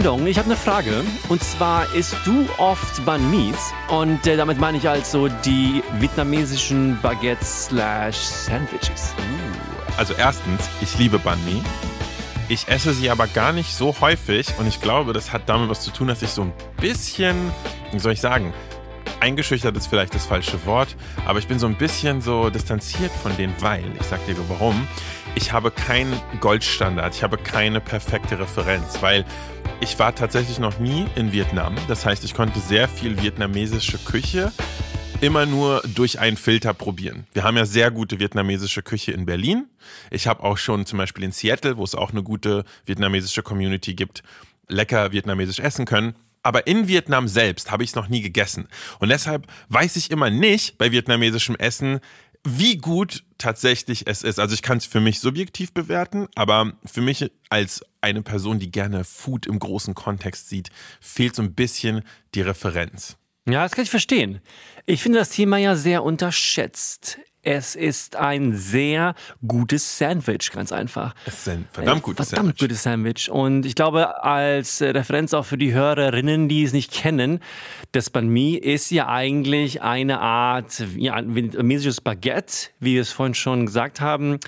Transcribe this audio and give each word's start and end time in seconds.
Andong, 0.00 0.26
ich 0.26 0.38
habe 0.38 0.46
eine 0.46 0.56
Frage. 0.56 1.04
Und 1.28 1.44
zwar 1.44 1.94
isst 1.94 2.16
du 2.24 2.48
oft 2.56 3.04
Banh 3.04 3.30
Mis? 3.30 3.54
Und 3.88 4.26
äh, 4.26 4.34
damit 4.34 4.58
meine 4.58 4.78
ich 4.78 4.88
also 4.88 5.28
die 5.28 5.82
vietnamesischen 5.98 6.98
Baguettes 7.02 7.66
slash 7.66 8.16
Sandwiches. 8.16 9.14
Uh, 9.18 9.98
also 9.98 10.14
erstens, 10.16 10.70
ich 10.80 10.96
liebe 10.96 11.18
Banh 11.18 11.44
Mi. 11.44 11.62
Ich 12.48 12.66
esse 12.68 12.94
sie 12.94 13.10
aber 13.10 13.26
gar 13.26 13.52
nicht 13.52 13.74
so 13.74 13.94
häufig 14.00 14.46
und 14.58 14.66
ich 14.66 14.80
glaube, 14.80 15.12
das 15.12 15.34
hat 15.34 15.42
damit 15.50 15.68
was 15.68 15.82
zu 15.82 15.90
tun, 15.90 16.08
dass 16.08 16.22
ich 16.22 16.30
so 16.30 16.44
ein 16.44 16.52
bisschen, 16.80 17.52
wie 17.92 17.98
soll 17.98 18.12
ich 18.12 18.22
sagen, 18.22 18.54
eingeschüchtert 19.20 19.76
ist 19.76 19.86
vielleicht 19.86 20.14
das 20.14 20.26
falsche 20.26 20.64
Wort, 20.66 20.96
aber 21.26 21.38
ich 21.38 21.46
bin 21.46 21.58
so 21.58 21.66
ein 21.66 21.76
bisschen 21.76 22.20
so 22.20 22.50
distanziert 22.50 23.12
von 23.12 23.36
denen, 23.36 23.54
weil, 23.60 23.84
ich 23.98 24.06
sag 24.06 24.24
dir 24.26 24.36
warum, 24.48 24.86
ich 25.34 25.52
habe 25.52 25.70
keinen 25.70 26.20
Goldstandard, 26.40 27.14
ich 27.14 27.22
habe 27.22 27.36
keine 27.38 27.80
perfekte 27.80 28.38
Referenz, 28.38 29.00
weil 29.00 29.24
ich 29.80 29.98
war 29.98 30.14
tatsächlich 30.14 30.58
noch 30.58 30.78
nie 30.78 31.06
in 31.14 31.32
Vietnam. 31.32 31.74
Das 31.88 32.04
heißt, 32.04 32.24
ich 32.24 32.34
konnte 32.34 32.58
sehr 32.60 32.88
viel 32.88 33.22
vietnamesische 33.22 33.98
Küche 33.98 34.52
immer 35.20 35.46
nur 35.46 35.82
durch 35.94 36.18
einen 36.18 36.36
Filter 36.36 36.74
probieren. 36.74 37.26
Wir 37.32 37.44
haben 37.44 37.56
ja 37.56 37.66
sehr 37.66 37.90
gute 37.90 38.18
vietnamesische 38.18 38.82
Küche 38.82 39.12
in 39.12 39.26
Berlin. 39.26 39.66
Ich 40.10 40.26
habe 40.26 40.42
auch 40.42 40.56
schon 40.56 40.86
zum 40.86 40.98
Beispiel 40.98 41.24
in 41.24 41.32
Seattle, 41.32 41.76
wo 41.76 41.84
es 41.84 41.94
auch 41.94 42.10
eine 42.10 42.22
gute 42.22 42.64
vietnamesische 42.86 43.42
Community 43.42 43.94
gibt, 43.94 44.22
lecker 44.68 45.12
vietnamesisch 45.12 45.60
essen 45.60 45.84
können. 45.84 46.14
Aber 46.42 46.66
in 46.66 46.88
Vietnam 46.88 47.28
selbst 47.28 47.70
habe 47.70 47.84
ich 47.84 47.90
es 47.90 47.96
noch 47.96 48.08
nie 48.08 48.22
gegessen. 48.22 48.68
Und 48.98 49.10
deshalb 49.10 49.46
weiß 49.68 49.96
ich 49.96 50.10
immer 50.10 50.30
nicht 50.30 50.78
bei 50.78 50.90
vietnamesischem 50.92 51.56
Essen, 51.56 52.00
wie 52.44 52.78
gut 52.78 53.24
tatsächlich 53.38 54.06
es 54.06 54.22
ist. 54.22 54.38
Also 54.38 54.54
ich 54.54 54.62
kann 54.62 54.78
es 54.78 54.86
für 54.86 55.00
mich 55.00 55.20
subjektiv 55.20 55.72
bewerten, 55.72 56.28
aber 56.34 56.72
für 56.84 57.02
mich 57.02 57.30
als 57.50 57.84
eine 58.00 58.22
Person, 58.22 58.58
die 58.58 58.70
gerne 58.70 59.04
Food 59.04 59.46
im 59.46 59.58
großen 59.58 59.94
Kontext 59.94 60.48
sieht, 60.48 60.70
fehlt 61.00 61.34
so 61.34 61.42
ein 61.42 61.54
bisschen 61.54 62.02
die 62.34 62.40
Referenz. 62.40 63.16
Ja, 63.48 63.62
das 63.62 63.72
kann 63.72 63.84
ich 63.84 63.90
verstehen. 63.90 64.40
Ich 64.86 65.02
finde 65.02 65.18
das 65.18 65.30
Thema 65.30 65.58
ja 65.58 65.76
sehr 65.76 66.02
unterschätzt. 66.02 67.18
Es 67.42 67.74
ist 67.74 68.16
ein 68.16 68.54
sehr 68.54 69.14
gutes 69.46 69.96
Sandwich, 69.96 70.50
ganz 70.52 70.72
einfach. 70.72 71.14
Es 71.24 71.38
ist 71.38 71.48
ein 71.48 71.66
verdammt 71.72 72.02
gutes 72.02 72.28
verdammt 72.28 72.48
Sandwich. 72.48 72.60
gutes 72.60 72.82
Sandwich. 72.82 73.30
Und 73.30 73.64
ich 73.64 73.74
glaube, 73.74 74.22
als 74.22 74.82
Referenz 74.82 75.32
auch 75.32 75.46
für 75.46 75.56
die 75.56 75.72
Hörerinnen, 75.72 76.50
die 76.50 76.64
es 76.64 76.74
nicht 76.74 76.92
kennen, 76.92 77.40
das 77.92 78.10
Banh 78.10 78.28
Mi 78.28 78.56
ist 78.56 78.90
ja 78.90 79.08
eigentlich 79.08 79.80
eine 79.80 80.20
Art 80.20 80.84
ja, 80.96 81.14
ein 81.14 81.34
vietnamesisches 81.34 82.02
Baguette, 82.02 82.68
wie 82.78 82.96
wir 82.96 83.00
es 83.00 83.10
vorhin 83.10 83.34
schon 83.34 83.64
gesagt 83.64 84.02
haben. 84.02 84.38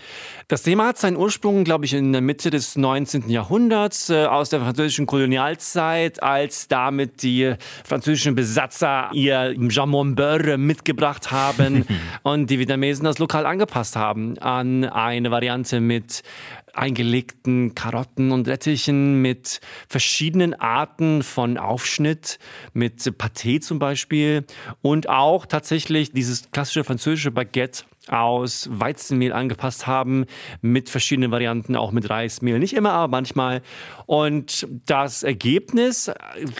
Das 0.48 0.62
Thema 0.62 0.88
hat 0.88 0.98
seinen 0.98 1.16
Ursprung, 1.16 1.64
glaube 1.64 1.86
ich, 1.86 1.94
in 1.94 2.12
der 2.12 2.20
Mitte 2.20 2.50
des 2.50 2.76
19. 2.76 3.30
Jahrhunderts 3.30 4.10
äh, 4.10 4.26
aus 4.26 4.50
der 4.50 4.60
französischen 4.60 5.06
Kolonialzeit, 5.06 6.22
als 6.22 6.68
damit 6.68 7.22
die 7.22 7.54
französischen 7.84 8.34
Besatzer 8.34 9.08
ihr 9.14 9.54
Jamon 9.58 10.14
Beurre 10.14 10.58
mitgebracht 10.58 11.30
haben 11.30 11.86
und 12.22 12.50
die 12.50 12.58
Vietnamesen 12.58 12.81
das 12.90 13.18
lokal 13.18 13.46
angepasst 13.46 13.96
haben 13.96 14.38
an 14.38 14.84
eine 14.84 15.30
Variante 15.30 15.80
mit 15.80 16.22
eingelegten 16.74 17.74
Karotten 17.74 18.32
und 18.32 18.48
Rettichen 18.48 19.20
mit 19.20 19.60
verschiedenen 19.88 20.54
Arten 20.54 21.22
von 21.22 21.58
Aufschnitt, 21.58 22.38
mit 22.72 23.00
Pâté 23.02 23.60
zum 23.60 23.78
Beispiel 23.78 24.44
und 24.80 25.08
auch 25.08 25.46
tatsächlich 25.46 26.12
dieses 26.12 26.50
klassische 26.50 26.84
französische 26.84 27.30
Baguette 27.30 27.84
aus 28.08 28.68
Weizenmehl 28.72 29.32
angepasst 29.32 29.86
haben, 29.86 30.26
mit 30.60 30.90
verschiedenen 30.90 31.30
Varianten, 31.30 31.76
auch 31.76 31.92
mit 31.92 32.10
Reismehl. 32.10 32.58
Nicht 32.58 32.74
immer, 32.74 32.92
aber 32.92 33.08
manchmal. 33.08 33.62
Und 34.06 34.66
das 34.86 35.22
Ergebnis 35.22 36.10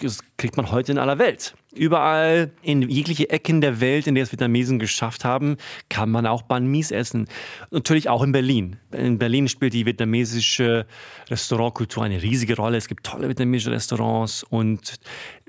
das 0.01 0.19
kriegt 0.37 0.57
man 0.57 0.71
heute 0.71 0.91
in 0.91 0.97
aller 0.97 1.19
Welt. 1.19 1.55
Überall 1.75 2.51
in 2.61 2.81
jegliche 2.83 3.29
Ecken 3.29 3.61
der 3.61 3.81
Welt, 3.81 4.07
in 4.07 4.15
der 4.15 4.23
es 4.23 4.31
Vietnamesen 4.31 4.79
geschafft 4.79 5.25
haben, 5.25 5.57
kann 5.89 6.09
man 6.09 6.27
auch 6.27 6.43
Banh 6.43 6.67
Mies 6.67 6.91
essen. 6.91 7.27
Natürlich 7.71 8.09
auch 8.09 8.21
in 8.21 8.31
Berlin. 8.31 8.77
In 8.91 9.17
Berlin 9.17 9.47
spielt 9.47 9.73
die 9.73 9.85
vietnamesische 9.85 10.85
Restaurantkultur 11.29 12.03
eine 12.03 12.21
riesige 12.21 12.55
Rolle. 12.55 12.77
Es 12.77 12.87
gibt 12.87 13.05
tolle 13.05 13.27
vietnamesische 13.27 13.71
Restaurants 13.71 14.43
und 14.43 14.99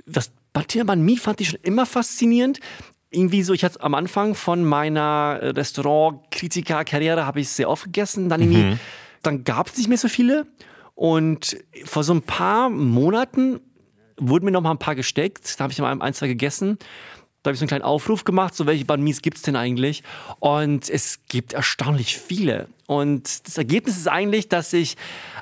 das 0.06 0.32
Banh 0.52 1.04
Mi 1.04 1.16
fand 1.16 1.40
ich 1.40 1.50
schon 1.50 1.60
immer 1.62 1.84
faszinierend 1.84 2.60
irgendwie 3.14 3.42
so, 3.42 3.52
ich 3.52 3.64
hatte 3.64 3.80
am 3.80 3.94
Anfang 3.94 4.34
von 4.34 4.64
meiner 4.64 5.38
Restaurantkritiker-Karriere 5.41 7.24
habe 7.24 7.41
ich 7.41 7.48
sehr 7.48 7.70
oft 7.70 7.84
gegessen, 7.84 8.28
dann 8.28 8.41
irgendwie, 8.41 8.64
mhm. 8.64 8.80
dann 9.22 9.44
gab 9.44 9.68
es 9.68 9.76
nicht 9.76 9.88
mehr 9.88 9.98
so 9.98 10.08
viele 10.08 10.46
und 10.94 11.56
vor 11.84 12.02
so 12.04 12.12
ein 12.12 12.22
paar 12.22 12.70
Monaten 12.70 13.60
wurden 14.19 14.44
mir 14.44 14.50
noch 14.50 14.60
mal 14.60 14.70
ein 14.70 14.78
paar 14.78 14.94
gesteckt, 14.94 15.58
da 15.58 15.64
habe 15.64 15.72
ich 15.72 15.78
mal 15.78 16.00
ein, 16.00 16.14
zwei 16.14 16.28
gegessen. 16.28 16.78
Da 17.42 17.50
habe 17.50 17.56
ich 17.56 17.58
so 17.58 17.64
einen 17.64 17.69
kleinen 17.69 17.84
Aufruf 17.84 18.25
gemacht, 18.25 18.54
so 18.54 18.64
welche 18.64 18.86
Banh 18.86 19.02
Mies 19.02 19.20
gibt 19.20 19.36
es 19.36 19.42
denn 19.42 19.54
eigentlich? 19.54 20.02
Und 20.38 20.88
es 20.88 21.26
gibt 21.28 21.52
erstaunlich 21.52 22.16
viele. 22.16 22.69
Und 22.86 23.47
das 23.47 23.58
Ergebnis 23.58 23.98
ist 23.98 24.08
eigentlich, 24.08 24.48
dass 24.48 24.72
ich 24.72 24.97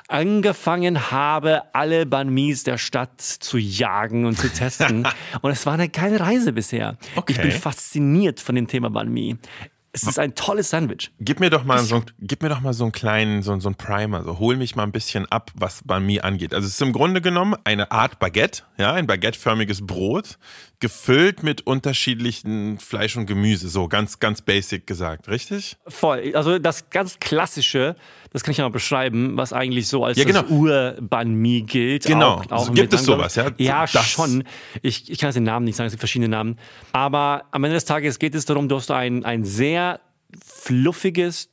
angefangen 0.09 1.11
habe, 1.11 1.73
alle 1.73 2.05
Banh 2.05 2.33
Mies 2.33 2.63
der 2.63 2.77
Stadt 2.77 3.21
zu 3.21 3.57
jagen 3.57 4.25
und 4.25 4.37
zu 4.37 4.49
testen. 4.49 5.07
und 5.41 5.51
es 5.51 5.65
war 5.65 5.75
eine 5.75 5.87
geile 5.87 6.19
Reise 6.19 6.51
bisher. 6.51 6.97
Okay. 7.15 7.31
Ich 7.31 7.41
bin 7.41 7.51
fasziniert 7.51 8.41
von 8.41 8.55
dem 8.55 8.67
Thema 8.67 8.89
Banh 8.89 9.09
Mi. 9.09 9.37
Es 9.95 10.01
ist 10.03 10.17
ein 10.17 10.33
tolles 10.33 10.71
Sandwich. 10.71 11.11
Gib 11.19 11.39
mir 11.39 11.51
doch 11.51 11.65
mal 11.65 11.77
so, 11.77 12.03
gib 12.19 12.41
mir 12.41 12.49
doch 12.49 12.61
mal 12.61 12.73
so 12.73 12.83
einen 12.83 12.91
kleinen, 12.91 13.43
so, 13.43 13.59
so 13.59 13.69
einen 13.69 13.75
Primer. 13.75 14.23
So, 14.23 14.39
hol 14.39 14.57
mich 14.57 14.75
mal 14.75 14.81
ein 14.81 14.91
bisschen 14.91 15.31
ab, 15.31 15.51
was 15.53 15.83
Banh 15.85 16.03
Mi 16.03 16.19
angeht. 16.19 16.55
Also 16.55 16.65
es 16.65 16.73
ist 16.73 16.81
im 16.81 16.93
Grunde 16.93 17.21
genommen 17.21 17.55
eine 17.63 17.91
Art 17.91 18.17
Baguette, 18.17 18.63
ja, 18.79 18.93
ein 18.93 19.05
baguetteförmiges 19.05 19.85
Brot, 19.85 20.39
gefüllt 20.83 21.43
mit 21.43 21.65
unterschiedlichen 21.65 22.77
Fleisch 22.77 23.15
und 23.15 23.25
Gemüse. 23.25 23.69
So 23.69 23.87
ganz, 23.87 24.19
ganz 24.19 24.41
basic 24.41 24.85
gesagt, 24.85 25.29
richtig? 25.29 25.77
Voll. 25.87 26.33
Also 26.35 26.59
das 26.59 26.89
ganz 26.89 27.21
klassische, 27.21 27.95
das 28.33 28.43
kann 28.43 28.51
ich 28.51 28.57
ja 28.57 28.65
mal 28.65 28.69
beschreiben, 28.69 29.37
was 29.37 29.53
eigentlich 29.53 29.87
so 29.87 30.03
als 30.03 30.17
ja, 30.17 30.25
genau. 30.25 30.43
Ur-Banh 30.49 31.35
Mi 31.35 31.61
gilt. 31.61 32.03
Genau. 32.03 32.41
Auch, 32.49 32.67
auch 32.67 32.73
gibt 32.73 32.91
es 32.91 33.05
sowas, 33.05 33.35
ja? 33.35 33.51
Ja, 33.57 33.85
das. 33.85 34.09
schon. 34.09 34.43
Ich, 34.81 35.09
ich 35.09 35.19
kann 35.19 35.29
jetzt 35.29 35.35
den 35.35 35.43
Namen 35.43 35.63
nicht 35.63 35.77
sagen, 35.77 35.87
es 35.87 35.93
gibt 35.93 36.01
verschiedene 36.01 36.27
Namen. 36.27 36.59
Aber 36.91 37.45
am 37.51 37.63
Ende 37.63 37.75
des 37.75 37.85
Tages 37.85 38.19
geht 38.19 38.35
es 38.35 38.43
darum, 38.43 38.67
dass 38.67 38.87
du 38.87 38.93
ein, 38.93 39.23
ein 39.23 39.45
sehr 39.45 40.01
fluffiges, 40.45 41.49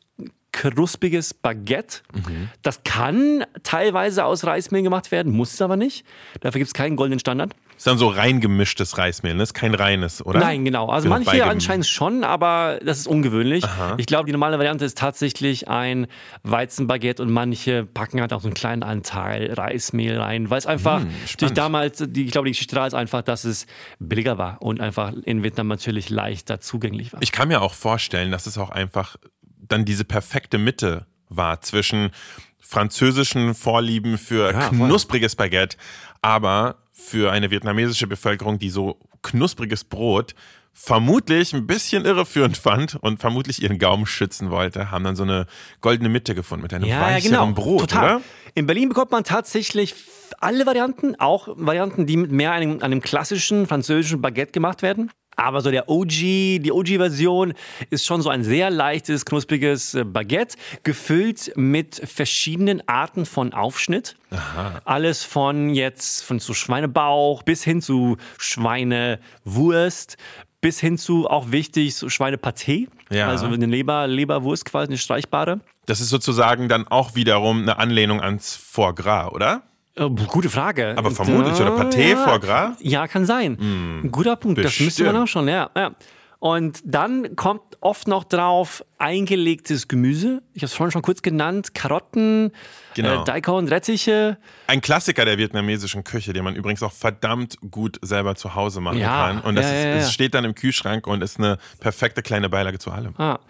kruspiges 0.50 1.34
Baguette. 1.34 1.98
Mhm. 2.12 2.48
Das 2.62 2.82
kann 2.82 3.44
teilweise 3.62 4.24
aus 4.24 4.42
Reismehl 4.42 4.82
gemacht 4.82 5.12
werden, 5.12 5.30
muss 5.30 5.54
es 5.54 5.62
aber 5.62 5.76
nicht. 5.76 6.04
Dafür 6.40 6.58
gibt 6.58 6.66
es 6.70 6.74
keinen 6.74 6.96
goldenen 6.96 7.20
Standard. 7.20 7.54
Ist 7.80 7.86
dann 7.86 7.96
so 7.96 8.08
reingemischtes 8.08 8.98
Reismehl, 8.98 9.32
ne? 9.32 9.42
Ist 9.42 9.54
kein 9.54 9.74
reines, 9.74 10.22
oder? 10.26 10.38
Nein, 10.38 10.66
genau. 10.66 10.90
Also 10.90 11.08
genau, 11.08 11.22
manche 11.24 11.46
anscheinend 11.46 11.86
schon, 11.86 12.24
aber 12.24 12.78
das 12.84 12.98
ist 12.98 13.06
ungewöhnlich. 13.06 13.64
Aha. 13.64 13.94
Ich 13.96 14.04
glaube, 14.04 14.26
die 14.26 14.32
normale 14.32 14.58
Variante 14.58 14.84
ist 14.84 14.98
tatsächlich 14.98 15.66
ein 15.68 16.06
Weizenbaguette 16.42 17.22
und 17.22 17.30
manche 17.30 17.86
packen 17.86 18.20
halt 18.20 18.34
auch 18.34 18.42
so 18.42 18.48
einen 18.48 18.54
kleinen 18.54 18.82
Anteil 18.82 19.54
Reismehl 19.54 20.20
rein, 20.20 20.50
weil 20.50 20.58
es 20.58 20.66
einfach 20.66 21.00
hm, 21.00 21.10
durch 21.38 21.52
damals, 21.52 22.04
die, 22.06 22.26
ich 22.26 22.32
glaube, 22.32 22.48
die 22.48 22.50
Geschichte 22.50 22.74
da 22.74 22.86
ist 22.86 22.92
einfach, 22.92 23.22
dass 23.22 23.44
es 23.44 23.64
billiger 23.98 24.36
war 24.36 24.60
und 24.60 24.82
einfach 24.82 25.14
in 25.24 25.42
Vietnam 25.42 25.68
natürlich 25.68 26.10
leichter 26.10 26.60
zugänglich 26.60 27.14
war. 27.14 27.22
Ich 27.22 27.32
kann 27.32 27.48
mir 27.48 27.62
auch 27.62 27.72
vorstellen, 27.72 28.30
dass 28.30 28.44
es 28.44 28.58
auch 28.58 28.68
einfach 28.68 29.16
dann 29.56 29.86
diese 29.86 30.04
perfekte 30.04 30.58
Mitte 30.58 31.06
war 31.30 31.62
zwischen 31.62 32.10
französischen 32.58 33.54
Vorlieben 33.54 34.18
für 34.18 34.52
ja, 34.52 34.68
knuspriges 34.68 35.34
Baguette, 35.34 35.78
aber 36.20 36.76
für 37.00 37.32
eine 37.32 37.50
vietnamesische 37.50 38.06
Bevölkerung, 38.06 38.58
die 38.58 38.70
so 38.70 38.98
knuspriges 39.22 39.84
Brot 39.84 40.34
vermutlich 40.72 41.52
ein 41.52 41.66
bisschen 41.66 42.04
irreführend 42.04 42.56
fand 42.56 42.94
und 42.94 43.20
vermutlich 43.20 43.62
ihren 43.62 43.78
Gaumen 43.78 44.06
schützen 44.06 44.50
wollte, 44.50 44.90
haben 44.90 45.04
dann 45.04 45.16
so 45.16 45.24
eine 45.24 45.46
goldene 45.80 46.08
Mitte 46.08 46.34
gefunden 46.34 46.62
mit 46.62 46.72
einem 46.72 46.84
ja, 46.84 47.00
weicheren 47.00 47.30
genau. 47.30 47.52
Brot, 47.52 47.80
Total. 47.90 48.16
oder? 48.16 48.24
In 48.54 48.66
Berlin 48.66 48.88
bekommt 48.88 49.10
man 49.10 49.24
tatsächlich 49.24 49.94
alle 50.38 50.66
Varianten, 50.66 51.16
auch 51.18 51.48
Varianten, 51.56 52.06
die 52.06 52.16
mit 52.16 52.30
mehr 52.30 52.52
einem, 52.52 52.82
einem 52.82 53.00
klassischen 53.00 53.66
französischen 53.66 54.20
Baguette 54.20 54.52
gemacht 54.52 54.82
werden. 54.82 55.10
Aber 55.40 55.62
so 55.62 55.70
der 55.70 55.88
OG, 55.88 56.08
die 56.08 56.70
OG-Version 56.70 57.54
ist 57.88 58.04
schon 58.04 58.20
so 58.20 58.28
ein 58.28 58.44
sehr 58.44 58.68
leichtes, 58.68 59.24
knuspriges 59.24 59.94
äh, 59.94 60.04
Baguette, 60.04 60.58
gefüllt 60.82 61.52
mit 61.56 62.02
verschiedenen 62.04 62.86
Arten 62.86 63.24
von 63.24 63.54
Aufschnitt. 63.54 64.16
Aha. 64.30 64.82
Alles 64.84 65.24
von 65.24 65.74
jetzt 65.74 66.24
von 66.24 66.40
zu 66.40 66.52
Schweinebauch 66.52 67.42
bis 67.42 67.64
hin 67.64 67.80
zu 67.80 68.18
Schweinewurst, 68.38 70.18
bis 70.60 70.78
hin 70.78 70.98
zu 70.98 71.26
auch 71.26 71.50
wichtig 71.50 71.94
so 71.94 72.08
Schweinepaté. 72.08 72.88
Ja. 73.10 73.28
Also 73.28 73.46
eine 73.46 73.64
Leber, 73.64 74.06
Leberwurst 74.06 74.66
quasi, 74.66 74.88
eine 74.88 74.98
streichbare. 74.98 75.60
Das 75.86 76.02
ist 76.02 76.10
sozusagen 76.10 76.68
dann 76.68 76.86
auch 76.86 77.14
wiederum 77.14 77.62
eine 77.62 77.78
Anlehnung 77.78 78.20
ans 78.20 78.56
Foie 78.56 78.92
Gras, 78.92 79.32
oder? 79.32 79.62
Äh, 79.96 80.08
gute 80.08 80.50
Frage. 80.50 80.94
Aber 80.96 81.10
vermutlich, 81.10 81.60
oder 81.60 81.76
Paté, 81.76 82.10
ja, 82.10 82.16
Foie 82.16 82.40
Gras? 82.40 82.76
Ja, 82.80 83.08
kann 83.08 83.26
sein. 83.26 83.52
Mm, 83.52 84.10
Guter 84.10 84.36
Punkt, 84.36 84.56
bestimmt. 84.56 84.74
das 84.74 84.84
müsste 84.84 85.04
man 85.04 85.16
auch 85.16 85.26
schon, 85.26 85.48
ja. 85.48 85.70
ja. 85.76 85.92
Und 86.40 86.80
dann 86.86 87.36
kommt 87.36 87.60
oft 87.82 88.08
noch 88.08 88.24
drauf 88.24 88.82
eingelegtes 88.96 89.88
Gemüse. 89.88 90.42
Ich 90.54 90.62
habe 90.62 90.66
es 90.68 90.74
vorhin 90.74 90.90
schon 90.90 91.02
kurz 91.02 91.20
genannt. 91.20 91.74
Karotten, 91.74 92.52
genau. 92.94 93.20
äh, 93.20 93.24
Daikon, 93.26 93.68
Rettiche. 93.68 94.38
Ein 94.66 94.80
Klassiker 94.80 95.26
der 95.26 95.36
vietnamesischen 95.36 96.02
Küche, 96.02 96.32
den 96.32 96.44
man 96.44 96.56
übrigens 96.56 96.82
auch 96.82 96.92
verdammt 96.92 97.58
gut 97.70 97.98
selber 98.00 98.36
zu 98.36 98.54
Hause 98.54 98.80
machen 98.80 98.98
ja. 98.98 99.26
kann. 99.26 99.42
Und 99.42 99.54
das 99.54 99.66
ja, 99.66 99.96
ist, 99.96 100.04
es 100.04 100.12
steht 100.14 100.32
dann 100.32 100.46
im 100.46 100.54
Kühlschrank 100.54 101.06
und 101.06 101.22
ist 101.22 101.38
eine 101.38 101.58
perfekte 101.78 102.22
kleine 102.22 102.48
Beilage 102.48 102.78
zu 102.78 102.90
allem. 102.90 103.14
Ah. 103.18 103.40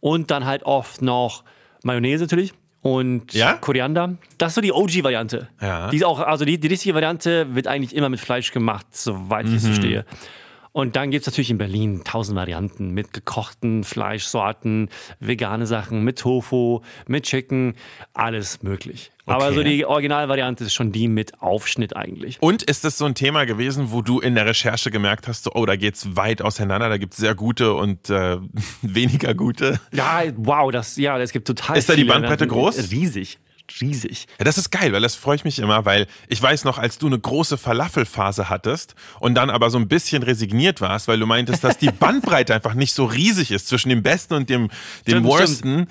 Und 0.00 0.30
dann 0.30 0.46
halt 0.46 0.62
oft 0.62 1.02
noch 1.02 1.44
Mayonnaise 1.82 2.24
natürlich 2.24 2.54
und 2.92 3.32
ja? 3.34 3.54
Koriander. 3.54 4.16
Das 4.38 4.50
ist 4.50 4.54
so 4.56 4.60
die 4.60 4.72
OG-Variante. 4.72 5.48
Ja. 5.60 5.90
Die 5.90 5.96
ist 5.96 6.04
auch, 6.04 6.20
also 6.20 6.44
die, 6.44 6.58
die 6.58 6.68
richtige 6.68 6.94
Variante 6.94 7.54
wird 7.54 7.66
eigentlich 7.66 7.94
immer 7.94 8.08
mit 8.08 8.20
Fleisch 8.20 8.52
gemacht, 8.52 8.86
soweit 8.90 9.46
ich 9.46 9.54
es 9.54 9.62
mhm. 9.64 9.66
verstehe. 9.66 10.04
Und 10.78 10.94
dann 10.94 11.10
gibt 11.10 11.22
es 11.22 11.26
natürlich 11.26 11.50
in 11.50 11.58
Berlin 11.58 12.02
tausend 12.04 12.36
Varianten 12.36 12.90
mit 12.90 13.12
gekochten 13.12 13.82
Fleischsorten, 13.82 14.90
vegane 15.18 15.66
Sachen, 15.66 16.04
mit 16.04 16.20
Tofu, 16.20 16.82
mit 17.08 17.24
Chicken, 17.24 17.74
alles 18.14 18.62
möglich. 18.62 19.10
Okay. 19.26 19.34
Aber 19.34 19.52
so 19.52 19.64
die 19.64 19.84
Originalvariante 19.84 20.62
ist 20.62 20.74
schon 20.74 20.92
die 20.92 21.08
mit 21.08 21.42
Aufschnitt 21.42 21.96
eigentlich. 21.96 22.40
Und 22.40 22.62
ist 22.62 22.84
das 22.84 22.96
so 22.96 23.06
ein 23.06 23.16
Thema 23.16 23.44
gewesen, 23.44 23.90
wo 23.90 24.02
du 24.02 24.20
in 24.20 24.36
der 24.36 24.46
Recherche 24.46 24.92
gemerkt 24.92 25.26
hast, 25.26 25.42
so, 25.42 25.50
oh, 25.52 25.66
da 25.66 25.74
geht 25.74 25.96
es 25.96 26.14
weit 26.14 26.42
auseinander, 26.42 26.88
da 26.88 26.96
gibt 26.96 27.14
es 27.14 27.18
sehr 27.18 27.34
gute 27.34 27.74
und 27.74 28.08
äh, 28.08 28.36
weniger 28.82 29.34
gute? 29.34 29.80
Ja, 29.92 30.22
wow, 30.36 30.70
das, 30.70 30.96
ja, 30.96 31.18
es 31.18 31.32
gibt 31.32 31.48
total 31.48 31.76
Ist 31.76 31.88
da 31.88 31.96
die 31.96 32.04
Bandbreite 32.04 32.46
groß? 32.46 32.92
Riesig 32.92 33.40
riesig. 33.80 34.26
Ja, 34.38 34.44
das 34.44 34.58
ist 34.58 34.70
geil, 34.70 34.92
weil 34.92 35.02
das 35.02 35.14
freue 35.14 35.36
ich 35.36 35.44
mich 35.44 35.58
immer, 35.58 35.84
weil 35.84 36.06
ich 36.28 36.40
weiß 36.42 36.64
noch, 36.64 36.78
als 36.78 36.98
du 36.98 37.06
eine 37.06 37.18
große 37.18 37.58
Falafelphase 37.58 38.48
hattest 38.48 38.94
und 39.20 39.34
dann 39.34 39.50
aber 39.50 39.70
so 39.70 39.78
ein 39.78 39.88
bisschen 39.88 40.22
resigniert 40.22 40.80
warst, 40.80 41.08
weil 41.08 41.18
du 41.18 41.26
meintest, 41.26 41.64
dass 41.64 41.78
die 41.78 41.90
Bandbreite 41.98 42.54
einfach 42.54 42.74
nicht 42.74 42.94
so 42.94 43.04
riesig 43.04 43.50
ist 43.50 43.68
zwischen 43.68 43.88
dem 43.88 44.02
Besten 44.02 44.34
und 44.34 44.50
dem, 44.50 44.70
dem 45.06 45.24
Worsten. 45.24 45.86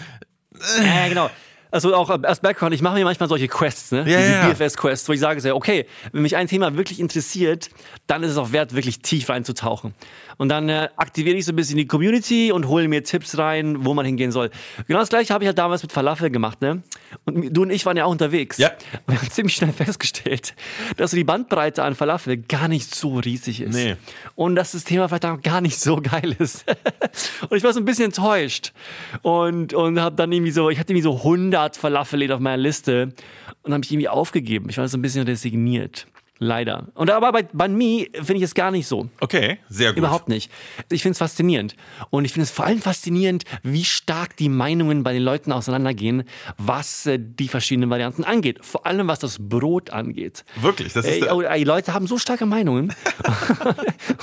Ja, 0.83 1.07
genau 1.07 1.29
also 1.77 1.95
auch 1.95 2.09
als 2.09 2.39
Background, 2.39 2.73
ich 2.73 2.81
mache 2.81 2.95
mir 2.95 3.05
manchmal 3.05 3.29
solche 3.29 3.47
Quests, 3.47 3.91
ne? 3.91 3.99
Ja, 3.99 4.17
Diese 4.17 4.31
ja. 4.31 4.49
BFS-Quests, 4.49 5.07
wo 5.07 5.13
ich 5.13 5.19
sage, 5.19 5.53
okay, 5.53 5.85
wenn 6.11 6.23
mich 6.23 6.35
ein 6.35 6.47
Thema 6.47 6.75
wirklich 6.75 6.99
interessiert, 6.99 7.69
dann 8.07 8.23
ist 8.23 8.31
es 8.31 8.37
auch 8.37 8.51
wert, 8.51 8.73
wirklich 8.73 9.01
tief 9.01 9.29
reinzutauchen. 9.29 9.93
Und 10.37 10.49
dann 10.49 10.69
äh, 10.69 10.89
aktiviere 10.97 11.37
ich 11.37 11.45
so 11.45 11.51
ein 11.51 11.55
bisschen 11.55 11.77
die 11.77 11.87
Community 11.87 12.51
und 12.51 12.67
hole 12.67 12.87
mir 12.87 13.03
Tipps 13.03 13.37
rein, 13.37 13.85
wo 13.85 13.93
man 13.93 14.05
hingehen 14.05 14.31
soll. 14.31 14.49
Genau 14.87 14.99
das 14.99 15.09
gleiche 15.09 15.33
habe 15.33 15.43
ich 15.43 15.47
halt 15.47 15.57
damals 15.57 15.83
mit 15.83 15.91
Falafel 15.91 16.29
gemacht, 16.29 16.61
ne? 16.61 16.83
Und 17.25 17.55
du 17.55 17.63
und 17.63 17.69
ich 17.69 17.85
waren 17.85 17.97
ja 17.97 18.05
auch 18.05 18.11
unterwegs. 18.11 18.57
Ja. 18.57 18.71
Wir 19.07 19.19
haben 19.19 19.29
ziemlich 19.29 19.55
schnell 19.55 19.73
festgestellt, 19.73 20.55
dass 20.97 21.11
so 21.11 21.17
die 21.17 21.23
Bandbreite 21.23 21.83
an 21.83 21.95
Falafel 21.95 22.37
gar 22.37 22.67
nicht 22.67 22.93
so 22.93 23.17
riesig 23.17 23.61
ist. 23.61 23.75
Nee. 23.75 23.95
Und 24.35 24.55
dass 24.55 24.71
das 24.71 24.83
Thema 24.83 25.07
vielleicht 25.07 25.25
auch 25.25 25.41
gar 25.41 25.61
nicht 25.61 25.79
so 25.79 25.97
geil 26.01 26.35
ist. 26.37 26.65
und 27.49 27.57
ich 27.57 27.63
war 27.63 27.73
so 27.73 27.79
ein 27.79 27.85
bisschen 27.85 28.05
enttäuscht. 28.05 28.73
Und, 29.21 29.73
und 29.73 29.99
habe 29.99 30.15
dann 30.15 30.31
irgendwie 30.31 30.51
so, 30.51 30.69
ich 30.69 30.79
hatte 30.79 30.93
irgendwie 30.93 31.03
so 31.03 31.17
100 31.17 31.66
Falafelläden 31.75 32.35
auf 32.35 32.39
meiner 32.39 32.61
Liste 32.61 33.13
und 33.63 33.73
habe 33.73 33.83
ich 33.83 33.91
irgendwie 33.91 34.07
aufgegeben. 34.07 34.69
Ich 34.69 34.77
war 34.77 34.87
so 34.87 34.97
ein 34.97 35.01
bisschen 35.01 35.25
resigniert. 35.25 36.07
Leider. 36.39 36.87
Und 36.93 37.09
aber 37.09 37.31
bei 37.31 37.43
Banh 37.43 37.75
Mi 37.75 38.09
finde 38.13 38.35
ich 38.35 38.43
es 38.43 38.53
gar 38.53 38.69
nicht 38.71 38.87
so. 38.87 39.09
Okay, 39.19 39.57
sehr 39.69 39.89
gut. 39.89 39.99
Überhaupt 39.99 40.29
nicht. 40.29 40.51
Ich 40.91 41.01
finde 41.01 41.13
es 41.13 41.17
faszinierend. 41.17 41.75
Und 42.09 42.25
ich 42.25 42.33
finde 42.33 42.43
es 42.43 42.51
vor 42.51 42.65
allem 42.65 42.81
faszinierend, 42.81 43.43
wie 43.63 43.83
stark 43.83 44.37
die 44.37 44.49
Meinungen 44.49 45.03
bei 45.03 45.13
den 45.13 45.23
Leuten 45.23 45.51
auseinandergehen, 45.51 46.23
was 46.57 47.05
äh, 47.07 47.17
die 47.19 47.47
verschiedenen 47.47 47.89
Varianten 47.89 48.23
angeht. 48.23 48.59
Vor 48.61 48.85
allem, 48.85 49.07
was 49.07 49.19
das 49.19 49.37
Brot 49.39 49.89
angeht. 49.89 50.45
Wirklich? 50.61 50.93
Das 50.93 51.05
ist 51.05 51.23
äh, 51.23 51.31
oh, 51.31 51.41
die 51.41 51.63
Leute 51.63 51.93
haben 51.93 52.05
so 52.05 52.17
starke 52.17 52.45
Meinungen. 52.45 52.93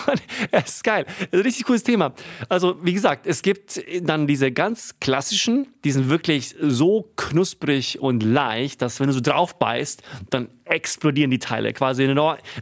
es 0.53 0.77
ist 0.77 0.85
geil. 0.85 1.07
Ein 1.33 1.41
richtig 1.41 1.65
cooles 1.65 1.83
Thema. 1.83 2.15
Also, 2.49 2.77
wie 2.83 2.93
gesagt, 2.93 3.27
es 3.27 3.43
gibt 3.43 3.83
dann 4.03 4.27
diese 4.27 4.53
ganz 4.53 5.01
klassischen, 5.01 5.67
die 5.85 5.91
sind 5.91 6.09
wirklich 6.09 6.55
so 6.61 7.11
knusprig 7.17 8.01
und 8.01 8.23
leicht, 8.23 8.83
dass 8.83 9.01
wenn 9.01 9.09
du 9.09 9.13
so 9.13 9.21
drauf 9.21 9.59
beißt, 9.59 10.03
dann 10.31 10.49
explodieren 10.65 11.31
die 11.31 11.39
Teile. 11.39 11.73
Quasi 11.73 12.07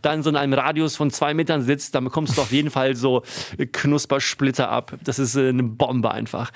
dann 0.02 0.22
so 0.22 0.30
in 0.30 0.36
einem 0.36 0.54
Radius 0.54 0.96
von 0.96 1.10
zwei 1.10 1.34
Metern 1.34 1.62
sitzt, 1.62 1.94
dann 1.94 2.04
bekommst 2.04 2.36
du 2.36 2.42
auf 2.42 2.52
jeden 2.52 2.70
Fall 2.70 2.96
so 2.96 3.22
Knuspersplitter 3.72 4.68
ab. 4.68 4.94
Das 5.04 5.18
ist 5.18 5.36
äh, 5.36 5.48
eine 5.48 5.62
Bombe 5.62 6.10
einfach. 6.10 6.50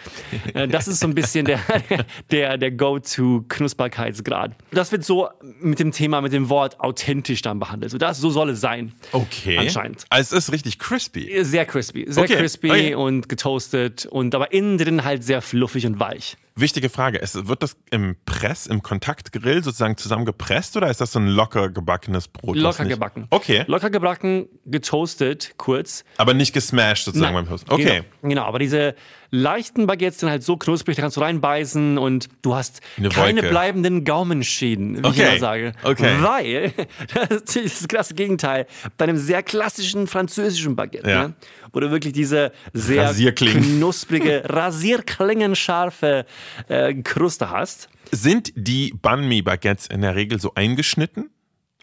Äh, 0.54 0.68
das 0.68 0.88
ist 0.88 1.00
so 1.00 1.06
ein 1.06 1.14
bisschen 1.14 1.44
der, 1.44 1.60
der, 2.30 2.58
der 2.58 2.70
Go-To-Knusperkeitsgrad. 2.72 4.52
Das 4.70 4.92
wird 4.92 5.04
so 5.04 5.28
mit 5.60 5.78
dem 5.78 5.92
Thema, 5.92 6.20
mit 6.20 6.32
dem 6.32 6.48
Wort 6.48 6.80
authentisch 6.80 7.42
dann 7.42 7.58
behandelt. 7.58 7.92
So, 7.92 7.98
das, 7.98 8.18
so 8.18 8.30
soll 8.30 8.50
es 8.50 8.60
sein. 8.60 8.92
Okay. 9.12 9.58
Anscheinend. 9.58 10.04
Also 10.10 10.36
es 10.36 10.44
ist 10.44 10.52
richtig 10.52 10.78
crispy. 10.78 11.44
Sehr 11.44 11.66
crispy. 11.66 12.06
Sehr 12.08 12.24
okay. 12.24 12.36
crispy 12.36 12.70
okay. 12.70 12.94
und 12.94 13.28
getoastet 13.28 14.06
und 14.06 14.34
aber 14.34 14.52
innen 14.52 14.78
drin 14.78 15.04
halt 15.04 15.24
sehr 15.24 15.42
fluffig 15.42 15.86
und 15.86 16.00
weich. 16.00 16.36
Wichtige 16.58 16.88
Frage. 16.88 17.20
Es, 17.20 17.34
wird 17.46 17.62
das 17.62 17.76
im 17.90 18.16
Press, 18.24 18.66
im 18.66 18.82
Kontaktgrill 18.82 19.62
sozusagen 19.62 19.98
zusammengepresst 19.98 20.74
oder 20.78 20.88
ist 20.88 21.02
das 21.02 21.12
so 21.12 21.18
ein 21.18 21.26
locker 21.26 21.68
gebackenes 21.68 22.28
Brot? 22.28 22.56
Locker 22.56 22.86
gebacken. 22.86 23.26
Okay. 23.28 23.64
Locker 23.66 23.90
gebacken, 23.90 24.48
getoastet, 24.64 25.52
kurz. 25.58 26.02
Aber 26.16 26.32
nicht 26.32 26.54
gesmashed 26.54 27.04
sozusagen 27.04 27.34
Nein. 27.34 27.44
beim 27.44 27.50
Toast. 27.50 27.70
Okay. 27.70 27.84
Genau, 27.84 28.04
genau, 28.22 28.42
aber 28.44 28.58
diese 28.58 28.94
leichten 29.30 29.86
Baguettes 29.86 30.20
sind 30.20 30.30
halt 30.30 30.42
so 30.42 30.56
knusprig, 30.56 30.96
da 30.96 31.02
kannst 31.02 31.16
du 31.16 31.20
reinbeißen 31.20 31.98
und 31.98 32.28
du 32.42 32.54
hast 32.54 32.80
Eine 32.96 33.08
keine 33.08 33.42
bleibenden 33.42 34.04
Gaumenschäden, 34.04 35.02
wie 35.02 35.06
okay. 35.06 35.10
ich 35.10 35.28
immer 35.28 35.38
sage. 35.38 35.72
Okay. 35.82 36.16
Weil, 36.20 36.72
das 37.28 37.56
ist 37.56 37.80
das 37.82 37.88
krasse 37.88 38.14
Gegenteil, 38.14 38.66
bei 38.96 39.04
einem 39.04 39.16
sehr 39.16 39.42
klassischen 39.42 40.06
französischen 40.06 40.76
Baguette, 40.76 41.08
ja. 41.08 41.28
ne, 41.28 41.34
wo 41.72 41.80
du 41.80 41.90
wirklich 41.90 42.12
diese 42.12 42.52
sehr 42.72 43.12
knusprige, 43.32 44.42
rasierklingenscharfe 44.48 46.26
äh, 46.68 46.94
Kruste 46.94 47.50
hast. 47.50 47.88
Sind 48.12 48.52
die 48.54 48.94
Banh 49.00 49.28
Mi 49.28 49.42
Baguettes 49.42 49.88
in 49.88 50.02
der 50.02 50.14
Regel 50.14 50.40
so 50.40 50.52
eingeschnitten? 50.54 51.30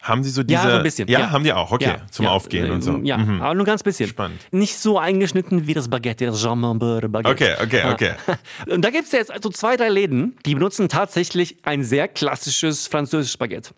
Haben 0.04 0.22
Sie 0.22 0.32
so 0.32 0.44
diese? 0.44 0.62
Ja, 0.62 0.70
so 0.70 0.78
ein 0.78 0.84
bisschen. 0.84 1.08
Ja, 1.08 1.20
ja. 1.22 1.32
haben 1.32 1.46
die 1.46 1.54
auch. 1.54 1.72
Okay, 1.72 1.86
ja, 1.86 2.08
zum 2.12 2.26
ja, 2.26 2.32
Aufgehen 2.32 2.70
und 2.72 2.82
so. 2.82 3.00
Ja, 3.04 3.18
mhm. 3.18 3.42
aber 3.42 3.56
nur 3.56 3.66
ganz 3.66 3.84
bisschen. 3.84 4.10
Spannend. 4.10 4.42
Nicht 4.52 4.78
so 4.78 5.00
eingeschnitten 5.00 5.66
wie 5.66 5.74
das 5.74 5.88
Baguette, 5.88 6.26
das 6.26 6.42
Jean 6.42 6.60
Baguette. 6.60 7.30
Okay, 7.30 7.56
okay, 7.64 7.84
okay. 7.90 8.12
Und 8.68 8.84
da 8.84 8.90
gibt 8.90 9.06
es 9.06 9.14
jetzt 9.14 9.32
also 9.32 9.50
zwei, 9.50 9.78
drei 9.78 9.88
Läden, 9.88 10.36
die 10.46 10.56
benutzen 10.56 10.90
tatsächlich 10.90 11.58
ein 11.64 11.86
sehr 11.86 12.10
klassisches 12.10 12.88
französisches 12.88 13.38
Baguette. 13.38 13.70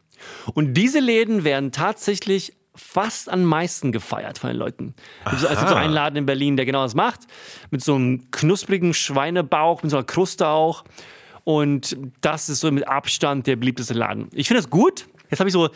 Und 0.55 0.73
diese 0.73 0.99
Läden 0.99 1.43
werden 1.43 1.71
tatsächlich 1.71 2.53
fast 2.73 3.29
am 3.29 3.43
meisten 3.43 3.91
gefeiert 3.91 4.39
von 4.39 4.49
den 4.49 4.57
Leuten. 4.57 4.95
Also, 5.25 5.45
es 5.45 5.59
gibt 5.59 5.69
so 5.69 5.75
einen 5.75 5.93
Laden 5.93 6.17
in 6.17 6.25
Berlin, 6.25 6.57
der 6.57 6.65
genau 6.65 6.81
das 6.81 6.95
macht, 6.95 7.21
mit 7.69 7.83
so 7.83 7.93
einem 7.93 8.31
knusprigen 8.31 8.95
Schweinebauch, 8.95 9.83
mit 9.83 9.91
so 9.91 9.97
einer 9.97 10.05
Kruste 10.05 10.47
auch. 10.47 10.85
Und 11.43 11.95
das 12.21 12.49
ist 12.49 12.61
so 12.61 12.71
mit 12.71 12.87
Abstand 12.87 13.45
der 13.45 13.57
beliebteste 13.57 13.93
Laden. 13.93 14.27
Ich 14.33 14.47
finde 14.47 14.63
das 14.63 14.71
gut. 14.71 15.05
Jetzt 15.29 15.39
habe 15.39 15.49
ich 15.49 15.53
so 15.53 15.69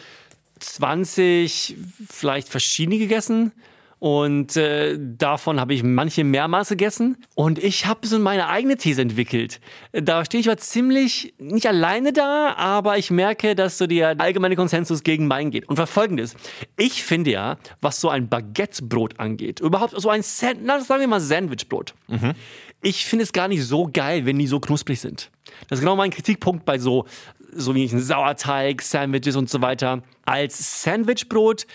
20 0.59 1.75
vielleicht 2.09 2.49
verschiedene 2.49 2.97
gegessen. 2.97 3.51
Und 3.99 4.55
äh, 4.55 4.97
davon 4.97 5.59
habe 5.59 5.73
ich 5.73 5.83
manche 5.83 6.23
mehrmals 6.23 6.69
gegessen. 6.69 7.17
Und 7.35 7.61
ich 7.61 7.85
habe 7.85 8.07
so 8.07 8.17
meine 8.17 8.47
eigene 8.47 8.77
These 8.77 9.01
entwickelt. 9.01 9.59
Da 9.91 10.23
stehe 10.23 10.39
ich 10.39 10.49
aber 10.49 10.57
ziemlich 10.57 11.33
nicht 11.37 11.67
alleine 11.67 12.13
da, 12.13 12.53
aber 12.55 12.97
ich 12.97 13.11
merke, 13.11 13.55
dass 13.55 13.77
so 13.77 13.87
der 13.87 14.19
allgemeine 14.19 14.55
Konsensus 14.55 15.03
gegen 15.03 15.27
meinen 15.27 15.51
geht. 15.51 15.67
Und 15.67 15.77
war 15.77 15.87
folgendes. 15.87 16.35
Ich 16.77 17.03
finde 17.03 17.31
ja, 17.31 17.57
was 17.81 17.99
so 17.99 18.09
ein 18.09 18.29
Baguettebrot 18.29 19.19
angeht, 19.19 19.59
überhaupt 19.59 19.99
so 19.99 20.09
ein, 20.09 20.23
San 20.23 20.59
na, 20.63 20.79
sagen 20.79 21.01
wir 21.01 21.07
mal 21.07 21.19
Sandwichbrot. 21.19 21.93
Mhm. 22.07 22.33
Ich 22.81 23.05
finde 23.05 23.23
es 23.23 23.33
gar 23.33 23.49
nicht 23.49 23.65
so 23.65 23.89
geil, 23.91 24.25
wenn 24.25 24.39
die 24.39 24.47
so 24.47 24.61
knusprig 24.61 25.01
sind. 25.01 25.29
Das 25.67 25.79
ist 25.79 25.83
genau 25.83 25.97
mein 25.97 26.11
Kritikpunkt 26.11 26.63
bei 26.63 26.79
so 26.79 27.05
so 27.51 27.75
wie 27.75 27.83
ein 27.85 27.99
Sauerteig, 27.99 28.81
Sandwiches 28.81 29.35
und 29.35 29.49
so 29.49 29.61
weiter, 29.61 30.03
als 30.25 30.83
Sandwichbrot 30.83 31.65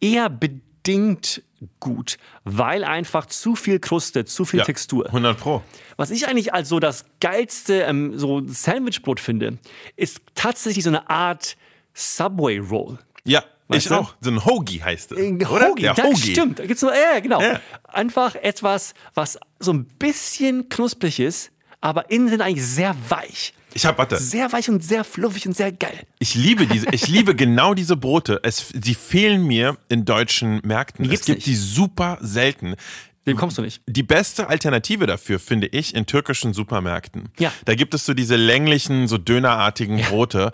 eher 0.00 0.30
bedingt 0.30 1.42
gut, 1.80 2.16
weil 2.44 2.84
einfach 2.84 3.26
zu 3.26 3.56
viel 3.56 3.78
Kruste, 3.78 4.24
zu 4.24 4.44
viel 4.44 4.60
ja, 4.60 4.64
Textur. 4.64 5.06
100 5.06 5.38
Pro. 5.38 5.62
Was 5.96 6.10
ich 6.10 6.28
eigentlich 6.28 6.52
als 6.54 6.68
so 6.68 6.80
das 6.80 7.04
geilste 7.20 7.82
ähm, 7.82 8.18
so 8.18 8.42
Sandwichbrot 8.46 9.20
finde, 9.20 9.58
ist 9.96 10.20
tatsächlich 10.34 10.84
so 10.84 10.90
eine 10.90 11.08
Art 11.10 11.56
Subway 11.92 12.58
Roll. 12.58 12.98
Ja. 13.24 13.42
Ich 13.72 13.86
du? 13.86 13.94
auch. 13.94 14.14
So 14.20 14.30
ein 14.30 14.44
Hoagie 14.44 14.82
heißt 14.82 15.12
es. 15.12 15.18
Äh, 15.18 15.32
Oder? 15.46 15.68
Hoagie, 15.68 15.82
Der 15.82 15.94
das 15.94 16.04
Hoagie. 16.04 16.32
stimmt. 16.32 16.58
Da 16.58 16.66
gibt's 16.66 16.80
so, 16.80 16.90
ja, 16.90 17.18
genau. 17.20 17.40
Ja. 17.40 17.60
Einfach 17.84 18.34
etwas, 18.34 18.94
was 19.14 19.38
so 19.58 19.72
ein 19.72 19.86
bisschen 19.86 20.68
knusprig 20.68 21.18
ist, 21.18 21.50
aber 21.80 22.10
innen 22.10 22.28
sind 22.28 22.42
eigentlich 22.42 22.64
sehr 22.64 22.94
weich. 23.08 23.54
Ich 23.74 23.84
hab, 23.84 23.98
warte. 23.98 24.18
Sehr 24.18 24.52
weich 24.52 24.70
und 24.70 24.82
sehr 24.82 25.04
fluffig 25.04 25.46
und 25.46 25.56
sehr 25.56 25.72
geil. 25.72 25.98
Ich 26.20 26.34
liebe 26.34 26.66
diese, 26.66 26.86
ich 26.92 27.08
liebe 27.08 27.34
genau 27.34 27.74
diese 27.74 27.96
Brote. 27.96 28.40
Es, 28.44 28.72
sie 28.80 28.94
fehlen 28.94 29.46
mir 29.46 29.76
in 29.88 30.04
deutschen 30.04 30.60
Märkten. 30.64 31.04
Es 31.10 31.24
gibt 31.24 31.38
nicht. 31.38 31.46
die 31.46 31.56
super 31.56 32.18
selten. 32.20 32.76
Dem 33.26 33.36
kommst 33.36 33.56
du 33.56 33.62
nicht. 33.62 33.82
Die 33.86 34.02
beste 34.02 34.48
Alternative 34.48 35.06
dafür 35.06 35.38
finde 35.38 35.66
ich 35.66 35.94
in 35.94 36.06
türkischen 36.06 36.52
Supermärkten. 36.52 37.30
Ja. 37.38 37.52
Da 37.64 37.74
gibt 37.74 37.94
es 37.94 38.04
so 38.04 38.12
diese 38.12 38.36
länglichen, 38.36 39.08
so 39.08 39.18
dönerartigen 39.18 40.02
Brote. 40.02 40.52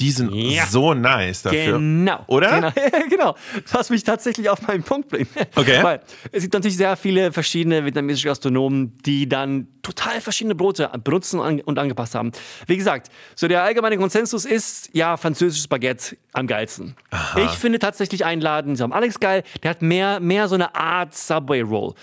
Die 0.00 0.10
sind 0.10 0.32
Ja. 0.34 0.66
so 0.66 0.94
nice 0.94 1.42
dafür. 1.42 1.74
Genau. 1.78 2.24
Oder? 2.26 2.72
Genau. 2.72 3.04
genau. 3.10 3.34
Was 3.72 3.90
mich 3.90 4.02
tatsächlich 4.04 4.48
auf 4.48 4.66
meinen 4.66 4.82
Punkt 4.82 5.08
bringt. 5.08 5.28
Okay. 5.54 5.82
Weil 5.82 6.00
es 6.32 6.42
gibt 6.42 6.54
natürlich 6.54 6.76
sehr 6.76 6.96
viele 6.96 7.32
verschiedene 7.32 7.84
vietnamesische 7.84 8.28
Gastronomen, 8.28 8.96
die 9.04 9.28
dann 9.28 9.68
total 9.82 10.20
verschiedene 10.20 10.54
Brote 10.54 10.90
benutzen 11.02 11.40
und 11.40 11.78
angepasst 11.78 12.14
haben. 12.14 12.32
Wie 12.66 12.76
gesagt, 12.76 13.10
so 13.34 13.48
der 13.48 13.62
allgemeine 13.62 13.96
Konsensus 13.96 14.44
ist, 14.44 14.90
ja, 14.92 15.16
französisches 15.16 15.68
Baguette 15.68 16.16
am 16.32 16.46
geilsten. 16.46 16.96
Ich 17.36 17.50
finde 17.52 17.78
tatsächlich 17.78 18.24
einladen, 18.24 18.76
sie 18.76 18.82
haben 18.82 18.92
Alex 18.92 19.20
geil, 19.20 19.42
der 19.62 19.70
hat 19.70 19.82
mehr, 19.82 20.20
mehr 20.20 20.48
so 20.48 20.54
eine 20.54 20.74
Art 20.74 21.14
Subway 21.14 21.60
Roll. 21.62 21.94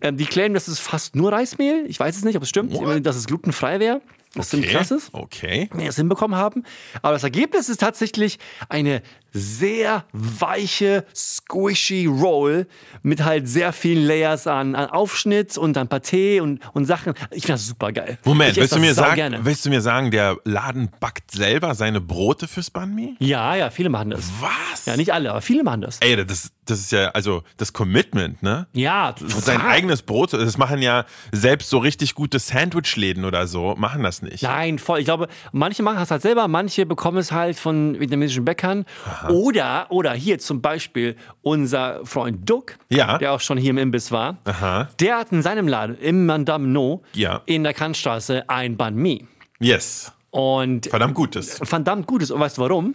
Ähm, 0.00 0.16
die 0.16 0.24
claimen, 0.26 0.54
das 0.54 0.68
ist 0.68 0.78
fast 0.78 1.16
nur 1.16 1.32
Reismehl. 1.32 1.84
Ich 1.88 1.98
weiß 2.00 2.16
es 2.16 2.24
nicht, 2.24 2.36
ob 2.36 2.42
es 2.42 2.48
stimmt, 2.48 2.72
What? 2.74 3.04
dass 3.04 3.16
es 3.16 3.26
glutenfrei 3.26 3.80
wäre. 3.80 4.00
Was 4.36 4.50
ziemlich 4.50 4.70
krass 4.70 4.90
ist 4.90 5.10
Okay. 5.12 5.68
wir 5.72 5.88
es 5.88 5.96
hinbekommen 5.96 6.36
haben. 6.36 6.64
Aber 7.02 7.12
das 7.12 7.24
Ergebnis 7.24 7.68
ist 7.68 7.80
tatsächlich 7.80 8.38
eine 8.68 9.02
sehr 9.36 10.04
weiche, 10.12 11.04
squishy 11.14 12.06
Roll 12.06 12.66
mit 13.02 13.24
halt 13.24 13.48
sehr 13.48 13.72
vielen 13.72 14.06
Layers 14.06 14.46
an, 14.46 14.74
an 14.74 14.88
Aufschnitt 14.88 15.56
und 15.58 15.76
an 15.76 15.88
Paté 15.88 16.40
und, 16.40 16.60
und 16.72 16.86
Sachen. 16.86 17.14
Ich 17.30 17.42
finde 17.42 17.54
das 17.54 17.66
super 17.66 17.92
geil. 17.92 18.18
Moment, 18.24 18.56
willst 18.56 18.72
du, 18.72 18.76
das 18.76 18.84
mir 18.84 18.94
sagen, 18.94 19.10
saugerne. 19.10 19.44
willst 19.44 19.66
du 19.66 19.70
mir 19.70 19.80
sagen, 19.80 20.10
der 20.10 20.36
Laden 20.44 20.90
backt 21.00 21.30
selber 21.30 21.74
seine 21.74 22.00
Brote 22.00 22.48
fürs 22.48 22.70
Banh 22.70 22.94
Mi? 22.94 23.16
Ja, 23.18 23.54
ja, 23.54 23.70
viele 23.70 23.90
machen 23.90 24.10
das. 24.10 24.24
Was? 24.40 24.86
Ja, 24.86 24.96
nicht 24.96 25.12
alle, 25.12 25.30
aber 25.30 25.40
viele 25.40 25.62
machen 25.62 25.82
das. 25.82 25.98
Ey, 26.00 26.24
das, 26.24 26.52
das 26.64 26.80
ist 26.80 26.92
ja, 26.92 27.08
also 27.10 27.42
das 27.56 27.72
Commitment, 27.72 28.42
ne? 28.42 28.66
Ja, 28.72 29.12
total. 29.12 29.40
Sein 29.40 29.60
eigenes 29.60 30.02
Brot, 30.02 30.32
das 30.32 30.58
machen 30.58 30.82
ja 30.82 31.04
selbst 31.32 31.70
so 31.70 31.78
richtig 31.78 32.14
gute 32.14 32.38
Sandwich-Läden 32.38 33.24
oder 33.24 33.46
so, 33.46 33.74
machen 33.76 34.02
das 34.02 34.22
nicht. 34.22 34.42
Nein, 34.42 34.78
voll. 34.78 34.98
Ich 34.98 35.04
glaube, 35.04 35.28
manche 35.52 35.82
machen 35.82 36.02
es 36.02 36.10
halt 36.10 36.22
selber, 36.22 36.48
manche 36.48 36.86
bekommen 36.86 37.18
es 37.18 37.32
halt 37.32 37.58
von 37.58 37.98
vietnamesischen 38.00 38.44
Bäckern. 38.44 38.84
Oder, 39.30 39.86
oder 39.90 40.12
hier 40.12 40.38
zum 40.38 40.60
Beispiel 40.62 41.16
unser 41.42 42.04
Freund 42.04 42.48
Duck, 42.48 42.76
Ja. 42.88 43.18
der 43.18 43.32
auch 43.32 43.40
schon 43.40 43.58
hier 43.58 43.70
im 43.70 43.78
Imbiss 43.78 44.10
war. 44.12 44.38
Aha. 44.44 44.88
Der 45.00 45.18
hat 45.18 45.32
in 45.32 45.42
seinem 45.42 45.68
Laden 45.68 45.96
im 45.98 46.26
Mandam 46.26 46.72
No 46.72 47.02
Ja. 47.14 47.42
in 47.46 47.64
der 47.64 47.74
Kantstraße 47.74 48.44
ein 48.48 48.76
Banh 48.76 48.94
Mi. 48.96 49.26
Yes. 49.60 50.12
Und 50.30 50.86
Verdammt 50.86 51.14
gutes. 51.14 51.58
verdammt 51.62 52.06
gutes. 52.06 52.30
Und 52.30 52.40
weißt 52.40 52.58
du 52.58 52.62
warum? 52.62 52.94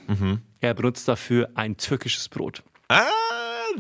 Er 0.59 0.73
benutzt 0.75 1.07
dafür 1.07 1.50
ein 1.55 1.75
türkisches 1.77 2.29
Brot. 2.29 2.61
Ah, 2.88 3.01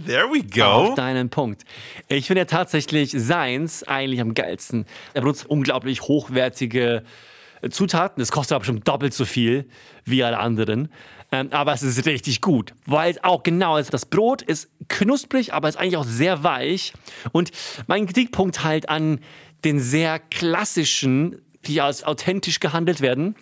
there 0.07 0.25
we 0.31 0.39
Auf 0.65 0.89
go. 0.89 0.95
deinen 0.95 1.29
Punkt. 1.29 1.63
Ich 2.07 2.25
finde 2.27 2.41
ja 2.41 2.45
tatsächlich 2.45 3.11
seins 3.11 3.83
eigentlich 3.83 4.19
am 4.21 4.33
geilsten. 4.33 4.85
Er 5.13 5.21
benutzt 5.21 5.45
unglaublich 5.47 6.01
hochwertige 6.03 7.03
Zutaten. 7.69 8.19
Das 8.21 8.31
kostet 8.31 8.55
aber 8.55 8.65
schon 8.65 8.79
doppelt 8.79 9.13
so 9.13 9.25
viel 9.25 9.65
wie 10.05 10.23
alle 10.23 10.39
anderen. 10.39 10.89
Ähm, 11.31 11.49
aber 11.51 11.73
es 11.73 11.81
ist 11.81 12.05
richtig 12.05 12.41
gut, 12.41 12.73
weil 12.85 13.11
es 13.11 13.23
auch 13.23 13.43
genau 13.43 13.77
ist. 13.77 13.93
Das 13.93 14.05
Brot 14.05 14.41
ist 14.41 14.69
knusprig, 14.89 15.53
aber 15.53 15.69
ist 15.69 15.77
eigentlich 15.77 15.97
auch 15.97 16.03
sehr 16.03 16.43
weich. 16.43 16.93
Und 17.31 17.51
mein 17.87 18.05
Kritikpunkt 18.05 18.63
halt 18.63 18.89
an 18.89 19.19
den 19.63 19.79
sehr 19.79 20.19
klassischen 20.19 21.41
die 21.65 21.79
als 21.79 22.03
authentisch 22.03 22.59
gehandelt 22.59 23.01
werden, 23.01 23.35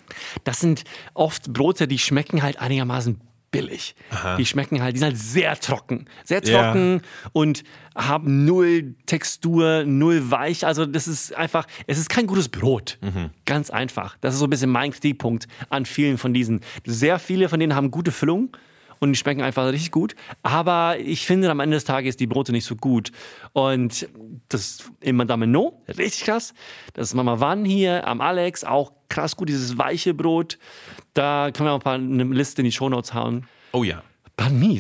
das 0.44 0.60
sind 0.60 0.84
oft 1.14 1.54
Brote, 1.54 1.88
die 1.88 2.00
schmecken 2.00 2.44
halt 2.44 2.60
einigermaßen 2.60 3.22
billig. 3.52 3.96
Die 4.38 4.46
schmecken 4.46 4.82
halt, 4.82 4.96
die 4.96 5.00
sind 5.00 5.08
halt 5.08 5.18
sehr 5.18 5.60
trocken. 5.60 6.06
Sehr 6.24 6.42
trocken 6.42 7.02
und 7.34 7.64
haben 7.96 8.46
null 8.46 8.96
Textur, 9.06 9.84
null 9.86 10.32
weich. 10.32 10.66
Also 10.66 10.86
das 10.86 11.08
ist 11.08 11.36
einfach, 11.36 11.66
es 11.88 11.98
ist 11.98 12.10
kein 12.10 12.28
gutes 12.28 12.50
Brot. 12.50 12.98
Ganz 13.46 13.70
einfach. 13.70 14.18
Das 14.22 14.34
ist 14.34 14.40
so 14.40 14.48
ein 14.48 14.50
bisschen 14.50 14.70
mein 14.70 14.92
Kritikpunkt 14.92 15.48
an 15.70 15.86
vielen 15.86 16.18
von 16.18 16.34
diesen. 16.34 16.62
Sehr 16.86 17.20
viele 17.20 17.50
von 17.50 17.60
denen 17.60 17.76
haben 17.76 17.92
gute 17.92 18.12
Füllung 18.12 18.56
und 19.00 19.12
die 19.14 19.16
schmecken 19.16 19.42
einfach 19.42 19.66
richtig 19.72 19.92
gut. 19.92 20.16
Aber 20.44 20.98
ich 21.00 21.26
finde 21.26 21.50
am 21.50 21.60
Ende 21.60 21.78
des 21.78 21.86
Tages 21.86 22.18
die 22.18 22.28
Brote 22.28 22.52
nicht 22.52 22.66
so 22.66 22.76
gut. 22.76 23.12
Und 23.54 24.08
das 24.50 24.92
im 25.00 25.16
Madame 25.16 25.48
No, 25.48 25.82
richtig 25.88 26.26
krass. 26.26 26.54
Das 26.94 27.08
ist 27.08 27.14
Mama 27.16 27.40
Wann 27.40 27.66
hier 27.66 28.08
am 28.08 28.22
Alex, 28.22 28.64
auch 28.64 28.92
krass 29.10 29.36
gut, 29.36 29.50
dieses 29.50 29.78
weiche 29.78 30.14
Brot. 30.14 30.60
Da 31.14 31.52
können 31.52 31.68
wir 31.68 31.72
auch 31.74 31.80
ein 31.80 31.82
paar 31.84 31.96
eine 31.96 32.24
Liste 32.24 32.62
in 32.62 32.66
die 32.66 32.72
Shownotes 32.72 33.14
hauen. 33.14 33.48
Oh 33.72 33.84
ja. 33.84 34.04
Banh. 34.36 34.80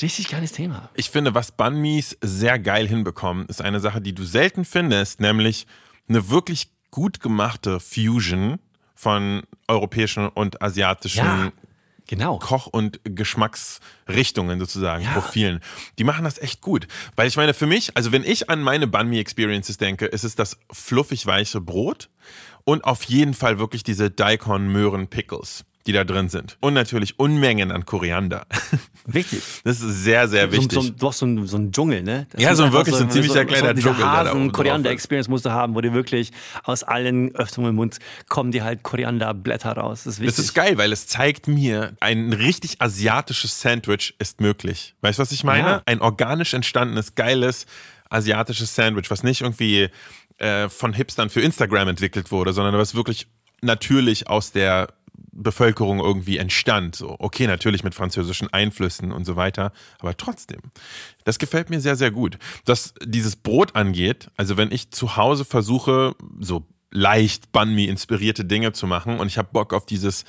Richtig 0.00 0.28
geiles 0.28 0.52
Thema. 0.52 0.90
Ich 0.94 1.10
finde, 1.10 1.34
was 1.34 1.52
Banh 1.52 2.02
sehr 2.20 2.58
geil 2.58 2.86
hinbekommen, 2.86 3.46
ist 3.46 3.62
eine 3.62 3.80
Sache, 3.80 4.00
die 4.00 4.14
du 4.14 4.24
selten 4.24 4.64
findest, 4.64 5.20
nämlich 5.20 5.66
eine 6.08 6.30
wirklich 6.30 6.70
gut 6.90 7.20
gemachte 7.20 7.80
Fusion 7.80 8.58
von 8.94 9.42
europäischen 9.66 10.28
und 10.28 10.62
asiatischen 10.62 11.24
Ja, 11.24 11.52
genau. 12.06 12.38
Koch- 12.38 12.66
und 12.68 13.00
Geschmacksrichtungen 13.04 14.58
sozusagen, 14.58 15.04
Ja. 15.04 15.12
Profilen. 15.12 15.60
Die 15.98 16.04
machen 16.04 16.24
das 16.24 16.38
echt 16.38 16.60
gut. 16.60 16.86
Weil 17.16 17.28
ich 17.28 17.36
meine, 17.36 17.54
für 17.54 17.66
mich, 17.66 17.96
also 17.96 18.12
wenn 18.12 18.24
ich 18.24 18.50
an 18.50 18.62
meine 18.62 18.86
Banh 18.86 19.08
Mi 19.08 19.18
Experiences 19.18 19.78
denke, 19.78 20.06
ist 20.06 20.24
es 20.24 20.34
das 20.34 20.58
fluffig 20.72 21.26
weiche 21.26 21.60
Brot 21.60 22.08
und 22.64 22.84
auf 22.84 23.02
jeden 23.04 23.34
Fall 23.34 23.58
wirklich 23.58 23.82
diese 23.82 24.10
Daikon 24.10 24.68
Möhren 24.68 25.08
Pickles, 25.08 25.64
die 25.86 25.92
da 25.92 26.04
drin 26.04 26.28
sind. 26.28 26.58
Und 26.60 26.74
natürlich 26.74 27.18
Unmengen 27.18 27.72
an 27.72 27.86
Koriander. 27.86 28.46
Wichtig. 29.06 29.40
Das 29.64 29.80
ist 29.80 30.04
sehr, 30.04 30.28
sehr 30.28 30.50
So, 30.50 30.52
wichtig. 30.52 30.72
so, 30.82 30.90
du 30.90 31.08
hast 31.08 31.18
so 31.18 31.24
einen, 31.26 31.46
so 31.46 31.56
einen 31.56 31.72
Dschungel, 31.72 32.02
ne? 32.02 32.26
Das 32.30 32.42
Ja, 32.42 32.54
so 32.54 32.70
wirklich 32.72 32.94
so 32.94 33.04
ein 33.04 33.10
ziemlicher 33.10 33.46
kleiner 33.46 33.74
Dschungel, 33.74 33.96
der 34.00 34.04
da 34.04 34.20
oben 34.20 34.28
Hasen 34.28 34.42
drauf 34.48 34.52
Koriander 34.52 34.90
ist. 34.90 34.94
Experience 34.94 35.28
musst 35.28 35.46
du 35.46 35.50
haben, 35.50 35.74
wo 35.74 35.80
dir 35.80 35.94
wirklich 35.94 36.30
aus 36.62 36.82
allen 36.82 37.34
Öffnungen 37.34 37.70
im 37.70 37.76
Mund 37.76 37.98
kommen 38.28 38.52
dir 38.52 38.64
halt 38.64 38.82
Korianderblätter 38.82 39.72
raus. 39.72 40.04
Das 40.04 40.14
ist 40.14 40.20
wichtig. 40.20 40.36
Das 40.36 40.44
ist 40.44 40.54
geil, 40.54 40.76
weil 40.76 40.92
es 40.92 41.06
zeigt 41.06 41.48
mir, 41.48 41.94
ein 42.00 42.34
richtig 42.34 42.82
asiatisches 42.82 43.58
Sandwich 43.58 44.14
ist 44.18 44.42
möglich. 44.42 44.94
Weißt 45.00 45.18
du, 45.18 45.22
was 45.22 45.32
ich 45.32 45.42
meine? 45.42 45.68
Ja. 45.68 45.82
Ein 45.86 46.02
organisch 46.02 46.52
entstandenes, 46.52 47.14
geiles 47.14 47.64
asiatisches 48.10 48.74
Sandwich, 48.74 49.10
was 49.10 49.22
nicht 49.22 49.40
irgendwie 49.40 49.88
äh, 50.38 50.68
von 50.68 50.92
Hipstern 50.92 51.30
für 51.30 51.40
Instagram 51.40 51.88
entwickelt 51.88 52.30
wurde, 52.30 52.52
sondern 52.52 52.74
was 52.76 52.94
wirklich 52.94 53.26
natürlich 53.60 54.28
aus 54.28 54.52
der 54.52 54.88
Bevölkerung 55.32 56.00
irgendwie 56.00 56.38
entstand. 56.38 56.96
So, 56.96 57.16
okay, 57.18 57.46
natürlich 57.46 57.84
mit 57.84 57.94
französischen 57.94 58.52
Einflüssen 58.52 59.12
und 59.12 59.24
so 59.24 59.36
weiter, 59.36 59.72
aber 59.98 60.16
trotzdem. 60.16 60.60
Das 61.24 61.38
gefällt 61.38 61.70
mir 61.70 61.80
sehr, 61.80 61.96
sehr 61.96 62.10
gut. 62.10 62.38
Was 62.66 62.94
dieses 63.04 63.36
Brot 63.36 63.76
angeht, 63.76 64.30
also 64.36 64.56
wenn 64.56 64.72
ich 64.72 64.90
zu 64.90 65.16
Hause 65.16 65.44
versuche, 65.44 66.14
so 66.40 66.66
leicht 66.90 67.52
Banh 67.52 67.74
Mi 67.74 67.84
inspirierte 67.84 68.44
Dinge 68.44 68.72
zu 68.72 68.86
machen 68.86 69.20
und 69.20 69.26
ich 69.26 69.38
habe 69.38 69.48
Bock 69.52 69.72
auf 69.72 69.86
dieses 69.86 70.24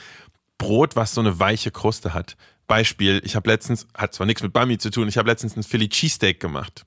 Brot, 0.58 0.96
was 0.96 1.14
so 1.14 1.22
eine 1.22 1.40
weiche 1.40 1.72
Kruste 1.72 2.14
hat. 2.14 2.36
Beispiel, 2.68 3.22
ich 3.24 3.36
habe 3.36 3.50
letztens, 3.50 3.88
hat 3.96 4.14
zwar 4.14 4.28
nichts 4.28 4.44
mit 4.44 4.54
Banh 4.54 4.68
Mi 4.68 4.78
zu 4.78 4.92
tun, 4.92 5.08
ich 5.08 5.18
habe 5.18 5.30
letztens 5.30 5.56
ein 5.56 5.64
Philly 5.64 5.90
Cheesesteak 5.90 6.40
gemacht. 6.40 6.86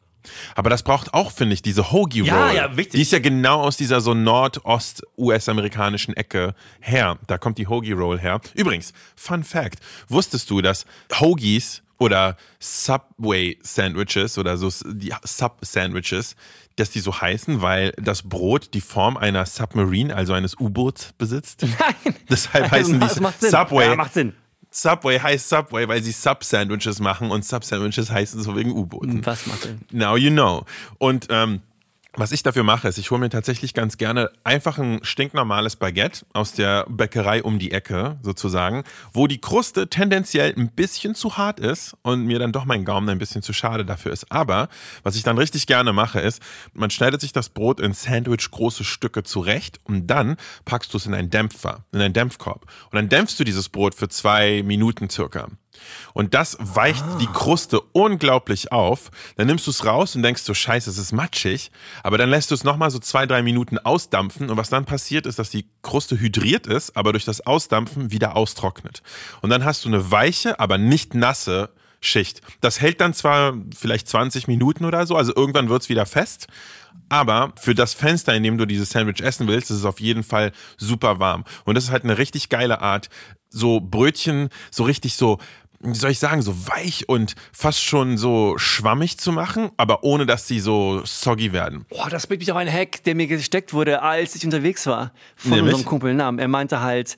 Aber 0.54 0.70
das 0.70 0.82
braucht 0.82 1.14
auch, 1.14 1.32
finde 1.32 1.54
ich, 1.54 1.62
diese 1.62 1.92
Hoagie 1.92 2.20
Roll. 2.20 2.28
Ja, 2.28 2.52
ja, 2.52 2.76
wichtig. 2.76 2.92
Die 2.92 3.02
ist 3.02 3.12
ja 3.12 3.18
genau 3.18 3.62
aus 3.62 3.76
dieser 3.76 4.00
so 4.00 4.14
Nordost-US-amerikanischen 4.14 6.14
Ecke 6.14 6.54
her. 6.80 7.18
Da 7.26 7.38
kommt 7.38 7.58
die 7.58 7.66
Hoagie 7.66 7.92
Roll 7.92 8.18
her. 8.18 8.40
Übrigens, 8.54 8.92
Fun 9.16 9.44
Fact: 9.44 9.78
Wusstest 10.08 10.50
du, 10.50 10.60
dass 10.60 10.84
Hoagies 11.20 11.82
oder 11.98 12.36
Subway 12.58 13.58
Sandwiches 13.62 14.36
oder 14.36 14.56
so 14.56 14.68
die 14.84 15.14
Sub 15.24 15.58
Sandwiches, 15.62 16.34
dass 16.76 16.90
die 16.90 17.00
so 17.00 17.20
heißen, 17.20 17.62
weil 17.62 17.92
das 17.92 18.22
Brot 18.22 18.74
die 18.74 18.80
Form 18.80 19.16
einer 19.16 19.46
Submarine, 19.46 20.14
also 20.14 20.32
eines 20.32 20.58
U-Boots 20.58 21.12
besitzt? 21.16 21.62
Nein. 21.62 22.16
Deshalb 22.28 22.70
heißen 22.70 22.98
die. 22.98 23.48
Subway. 23.48 23.86
Ja, 23.86 23.94
macht 23.94 24.14
Sinn. 24.14 24.34
Subway 24.74 25.18
heißt 25.18 25.48
Subway, 25.48 25.86
weil 25.86 26.02
sie 26.02 26.12
Sub-Sandwiches 26.12 26.98
machen 26.98 27.30
und 27.30 27.44
Sub-Sandwiches 27.44 28.10
heißen 28.10 28.42
so 28.42 28.56
wegen 28.56 28.72
U-Booten. 28.72 29.24
Was 29.24 29.46
macht 29.46 29.62
Sinn? 29.62 29.80
Now 29.90 30.16
you 30.16 30.30
know. 30.30 30.64
Und 30.98 31.26
ähm, 31.30 31.60
was 32.14 32.32
ich 32.32 32.42
dafür 32.42 32.62
mache, 32.62 32.88
ist, 32.88 32.98
ich 32.98 33.10
hole 33.10 33.20
mir 33.20 33.30
tatsächlich 33.30 33.72
ganz 33.72 33.96
gerne 33.96 34.30
einfach 34.44 34.78
ein 34.78 35.00
stinknormales 35.02 35.76
Baguette 35.76 36.26
aus 36.34 36.52
der 36.52 36.84
Bäckerei 36.88 37.42
um 37.42 37.58
die 37.58 37.72
Ecke, 37.72 38.18
sozusagen, 38.22 38.84
wo 39.14 39.26
die 39.26 39.40
Kruste 39.40 39.88
tendenziell 39.88 40.52
ein 40.54 40.70
bisschen 40.70 41.14
zu 41.14 41.38
hart 41.38 41.58
ist 41.58 41.96
und 42.02 42.26
mir 42.26 42.38
dann 42.38 42.52
doch 42.52 42.66
mein 42.66 42.84
Gaumen 42.84 43.08
ein 43.08 43.18
bisschen 43.18 43.40
zu 43.42 43.54
schade 43.54 43.86
dafür 43.86 44.12
ist. 44.12 44.30
Aber 44.30 44.68
was 45.02 45.16
ich 45.16 45.22
dann 45.22 45.38
richtig 45.38 45.66
gerne 45.66 45.94
mache, 45.94 46.20
ist, 46.20 46.42
man 46.74 46.90
schneidet 46.90 47.22
sich 47.22 47.32
das 47.32 47.48
Brot 47.48 47.80
in 47.80 47.94
Sandwich 47.94 48.50
große 48.50 48.84
Stücke 48.84 49.22
zurecht 49.22 49.80
und 49.84 50.06
dann 50.06 50.36
packst 50.66 50.92
du 50.92 50.98
es 50.98 51.06
in 51.06 51.14
einen 51.14 51.30
Dämpfer, 51.30 51.84
in 51.92 52.00
einen 52.02 52.12
Dämpfkorb. 52.12 52.66
Und 52.90 52.96
dann 52.96 53.08
dämpfst 53.08 53.36
du 53.38 53.44
dieses 53.44 53.70
Brot 53.70 53.94
für 53.94 54.08
zwei 54.08 54.62
Minuten 54.62 55.08
circa. 55.08 55.48
Und 56.14 56.34
das 56.34 56.56
weicht 56.60 57.04
ah. 57.04 57.18
die 57.20 57.26
Kruste 57.26 57.80
unglaublich 57.92 58.72
auf. 58.72 59.10
Dann 59.36 59.46
nimmst 59.46 59.66
du 59.66 59.70
es 59.70 59.84
raus 59.84 60.14
und 60.16 60.22
denkst 60.22 60.42
so, 60.42 60.54
scheiße, 60.54 60.90
es 60.90 60.98
ist 60.98 61.12
matschig. 61.12 61.70
Aber 62.02 62.18
dann 62.18 62.30
lässt 62.30 62.50
du 62.50 62.54
es 62.54 62.64
nochmal 62.64 62.90
so 62.90 62.98
zwei, 62.98 63.26
drei 63.26 63.42
Minuten 63.42 63.78
ausdampfen. 63.78 64.50
Und 64.50 64.56
was 64.56 64.70
dann 64.70 64.84
passiert, 64.84 65.26
ist, 65.26 65.38
dass 65.38 65.50
die 65.50 65.66
Kruste 65.82 66.18
hydriert 66.18 66.66
ist, 66.66 66.96
aber 66.96 67.12
durch 67.12 67.24
das 67.24 67.46
Ausdampfen 67.46 68.10
wieder 68.10 68.36
austrocknet. 68.36 69.02
Und 69.40 69.50
dann 69.50 69.64
hast 69.64 69.84
du 69.84 69.88
eine 69.88 70.10
weiche, 70.10 70.58
aber 70.60 70.78
nicht 70.78 71.14
nasse 71.14 71.70
Schicht. 72.04 72.40
Das 72.60 72.80
hält 72.80 73.00
dann 73.00 73.14
zwar 73.14 73.54
vielleicht 73.76 74.08
20 74.08 74.48
Minuten 74.48 74.84
oder 74.84 75.06
so, 75.06 75.16
also 75.16 75.32
irgendwann 75.34 75.68
wird 75.68 75.82
es 75.82 75.88
wieder 75.88 76.04
fest. 76.04 76.48
Aber 77.08 77.52
für 77.60 77.74
das 77.74 77.94
Fenster, 77.94 78.34
in 78.34 78.42
dem 78.42 78.58
du 78.58 78.66
dieses 78.66 78.90
Sandwich 78.90 79.22
essen 79.22 79.46
willst, 79.46 79.70
ist 79.70 79.78
es 79.78 79.84
auf 79.84 80.00
jeden 80.00 80.24
Fall 80.24 80.52
super 80.76 81.20
warm. 81.20 81.44
Und 81.64 81.74
das 81.76 81.84
ist 81.84 81.90
halt 81.90 82.04
eine 82.04 82.18
richtig 82.18 82.48
geile 82.48 82.80
Art, 82.80 83.08
so 83.50 83.80
Brötchen 83.80 84.48
so 84.70 84.84
richtig 84.84 85.14
so 85.14 85.38
wie 85.82 85.94
soll 85.94 86.10
ich 86.10 86.18
sagen, 86.18 86.42
so 86.42 86.54
weich 86.68 87.08
und 87.08 87.34
fast 87.52 87.82
schon 87.82 88.16
so 88.16 88.54
schwammig 88.56 89.18
zu 89.18 89.32
machen, 89.32 89.70
aber 89.76 90.04
ohne 90.04 90.26
dass 90.26 90.46
sie 90.46 90.60
so 90.60 91.02
soggy 91.04 91.52
werden. 91.52 91.84
Boah, 91.88 92.08
das 92.08 92.26
bringt 92.26 92.40
mich 92.40 92.50
auf 92.50 92.56
einen 92.58 92.72
Hack, 92.72 93.02
der 93.04 93.14
mir 93.14 93.26
gesteckt 93.26 93.72
wurde, 93.72 94.02
als 94.02 94.34
ich 94.34 94.44
unterwegs 94.44 94.86
war 94.86 95.12
von 95.36 95.52
Nämlich? 95.52 95.74
unserem 95.74 95.88
Kumpel 95.88 96.14
Nam. 96.14 96.38
Er 96.38 96.48
meinte 96.48 96.80
halt, 96.80 97.16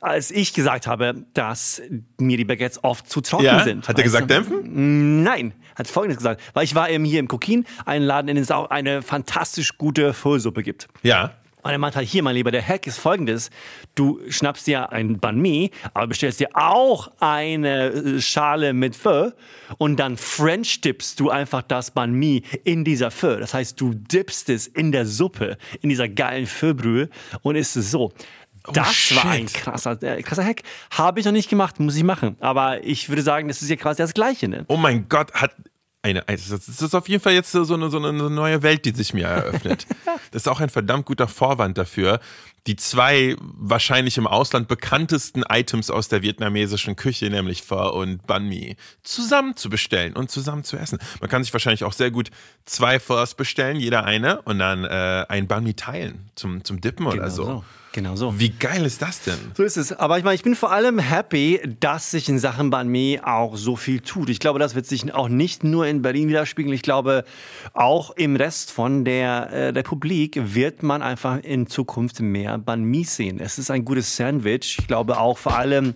als 0.00 0.30
ich 0.32 0.52
gesagt 0.52 0.86
habe, 0.86 1.24
dass 1.32 1.80
mir 2.18 2.36
die 2.36 2.44
Baguettes 2.44 2.82
oft 2.82 3.08
zu 3.08 3.20
trocken 3.20 3.44
ja? 3.44 3.62
sind. 3.62 3.88
Hat 3.88 3.96
er 3.96 4.02
gesagt, 4.04 4.28
du? 4.28 4.34
dämpfen? 4.34 5.22
Nein, 5.22 5.54
hat 5.76 5.86
Folgendes 5.86 6.18
gesagt. 6.18 6.42
Weil 6.54 6.64
ich 6.64 6.74
war 6.74 6.90
eben 6.90 7.04
hier 7.04 7.20
im 7.20 7.28
Kokin, 7.28 7.64
einen 7.86 8.04
Laden, 8.04 8.28
in 8.28 8.34
dem 8.34 8.42
es 8.42 8.50
auch 8.50 8.70
eine 8.70 9.02
fantastisch 9.02 9.78
gute 9.78 10.12
Pho-Suppe 10.12 10.62
gibt. 10.62 10.88
Ja. 11.02 11.34
Und 11.62 11.70
er 11.70 11.78
meint 11.78 11.94
halt, 11.94 12.08
hier, 12.08 12.22
mein 12.22 12.34
Lieber, 12.34 12.50
der 12.50 12.66
Hack 12.66 12.86
ist 12.86 12.98
folgendes. 12.98 13.50
Du 13.94 14.20
schnappst 14.28 14.66
dir 14.66 14.90
ein 14.92 15.18
Banh 15.20 15.38
Mi, 15.38 15.70
aber 15.94 16.08
bestellst 16.08 16.40
dir 16.40 16.50
auch 16.54 17.10
eine 17.20 17.90
äh, 17.90 18.20
Schale 18.20 18.72
mit 18.72 18.96
Pho 18.96 19.32
und 19.78 19.96
dann 19.98 20.16
French 20.16 20.80
dippst 20.80 21.20
du 21.20 21.30
einfach 21.30 21.62
das 21.62 21.92
Banh 21.92 22.12
Mi 22.12 22.42
in 22.64 22.84
dieser 22.84 23.10
Pho. 23.10 23.36
Das 23.36 23.54
heißt, 23.54 23.80
du 23.80 23.94
dippst 23.94 24.48
es 24.48 24.66
in 24.66 24.90
der 24.90 25.06
Suppe, 25.06 25.56
in 25.80 25.88
dieser 25.88 26.08
geilen 26.08 26.46
Pho-Brühe 26.46 27.08
und 27.42 27.54
isst 27.54 27.76
es 27.76 27.90
so. 27.92 28.12
Oh, 28.66 28.72
das 28.72 28.94
shit. 28.94 29.16
war 29.16 29.30
ein 29.30 29.46
krasser, 29.46 30.00
äh, 30.02 30.22
krasser 30.22 30.44
Hack. 30.44 30.62
Habe 30.90 31.20
ich 31.20 31.26
noch 31.26 31.32
nicht 31.32 31.48
gemacht, 31.48 31.80
muss 31.80 31.96
ich 31.96 32.04
machen. 32.04 32.36
Aber 32.40 32.84
ich 32.84 33.08
würde 33.08 33.22
sagen, 33.22 33.48
das 33.48 33.62
ist 33.62 33.68
ja 33.68 33.76
quasi 33.76 34.02
das 34.02 34.14
Gleiche. 34.14 34.48
Ne? 34.48 34.64
Oh 34.68 34.76
mein 34.76 35.08
Gott, 35.08 35.32
hat 35.32 35.54
eine, 36.02 36.24
das 36.26 36.50
ist 36.50 36.94
auf 36.94 37.08
jeden 37.08 37.22
Fall 37.22 37.32
jetzt 37.32 37.52
so 37.52 37.74
eine, 37.74 37.88
so 37.88 37.98
eine 37.98 38.12
neue 38.12 38.62
Welt, 38.62 38.84
die 38.84 38.90
sich 38.90 39.14
mir 39.14 39.26
eröffnet. 39.26 39.86
das 40.32 40.42
ist 40.42 40.48
auch 40.48 40.60
ein 40.60 40.68
verdammt 40.68 41.06
guter 41.06 41.28
Vorwand 41.28 41.78
dafür, 41.78 42.20
die 42.66 42.76
zwei 42.76 43.36
wahrscheinlich 43.38 44.18
im 44.18 44.26
Ausland 44.26 44.66
bekanntesten 44.66 45.44
Items 45.48 45.90
aus 45.90 46.08
der 46.08 46.22
vietnamesischen 46.22 46.96
Küche, 46.96 47.30
nämlich 47.30 47.62
Pho 47.62 47.90
und 47.90 48.26
Banh 48.26 48.48
Mi, 48.48 48.76
zusammen 49.02 49.56
zu 49.56 49.70
bestellen 49.70 50.14
und 50.14 50.30
zusammen 50.30 50.64
zu 50.64 50.76
essen. 50.76 50.98
Man 51.20 51.30
kann 51.30 51.44
sich 51.44 51.52
wahrscheinlich 51.52 51.84
auch 51.84 51.92
sehr 51.92 52.10
gut 52.10 52.30
zwei 52.64 52.98
Phos 52.98 53.34
bestellen, 53.34 53.78
jeder 53.78 54.04
eine, 54.04 54.42
und 54.42 54.58
dann 54.58 54.84
äh, 54.84 55.26
ein 55.28 55.46
Banh 55.46 55.64
Mi 55.64 55.74
teilen 55.74 56.30
zum, 56.34 56.64
zum 56.64 56.80
Dippen 56.80 57.06
genau 57.06 57.16
oder 57.16 57.30
so. 57.30 57.44
so. 57.44 57.64
Genau 57.92 58.16
so. 58.16 58.40
Wie 58.40 58.48
geil 58.48 58.86
ist 58.86 59.02
das 59.02 59.20
denn? 59.20 59.38
So 59.54 59.62
ist 59.62 59.76
es. 59.76 59.92
Aber 59.92 60.16
ich 60.16 60.24
meine, 60.24 60.34
ich 60.34 60.42
bin 60.42 60.56
vor 60.56 60.72
allem 60.72 60.98
happy, 60.98 61.60
dass 61.78 62.10
sich 62.10 62.26
in 62.30 62.38
Sachen 62.38 62.70
Banh 62.70 62.88
Mi 62.88 63.20
auch 63.22 63.56
so 63.56 63.76
viel 63.76 64.00
tut. 64.00 64.30
Ich 64.30 64.40
glaube, 64.40 64.58
das 64.58 64.74
wird 64.74 64.86
sich 64.86 65.12
auch 65.12 65.28
nicht 65.28 65.62
nur 65.62 65.86
in 65.86 66.00
Berlin 66.00 66.28
widerspiegeln. 66.28 66.74
Ich 66.74 66.82
glaube, 66.82 67.24
auch 67.74 68.10
im 68.12 68.36
Rest 68.36 68.70
von 68.70 69.04
der 69.04 69.50
äh, 69.50 69.68
Republik 69.68 70.40
wird 70.42 70.82
man 70.82 71.02
einfach 71.02 71.42
in 71.42 71.66
Zukunft 71.66 72.20
mehr 72.20 72.56
Banh 72.56 72.82
Mi 72.82 73.04
sehen. 73.04 73.38
Es 73.40 73.58
ist 73.58 73.70
ein 73.70 73.84
gutes 73.84 74.16
Sandwich. 74.16 74.78
Ich 74.78 74.86
glaube 74.86 75.20
auch 75.20 75.36
vor 75.36 75.56
allem 75.56 75.94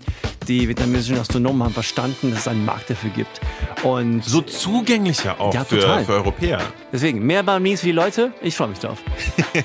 die 0.49 0.69
vietnamesischen 0.69 1.19
Astronomen 1.19 1.65
haben 1.65 1.75
verstanden, 1.75 2.31
dass 2.31 2.41
es 2.41 2.49
einen 2.49 2.67
Markt 2.67 2.91
dafür 2.91 3.11
gibt. 3.11 3.41
Und 3.83 4.23
so 4.23 4.43
zugänglicher 4.43 5.41
auch 5.41 5.55
ja, 5.55 5.65
für, 5.65 5.81
für, 6.05 6.13
Europäer. 6.13 6.61
Deswegen 6.93 7.25
mehr 7.25 7.43
Banh 7.43 7.63
Mis 7.63 7.81
für 7.81 7.87
die 7.87 7.93
Leute. 7.93 8.35
Ich 8.43 8.55
freue 8.55 8.69
mich 8.69 8.81
drauf. 8.81 8.99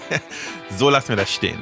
so 0.77 0.89
lassen 0.89 1.09
wir 1.09 1.17
das 1.17 1.29
stehen. 1.29 1.61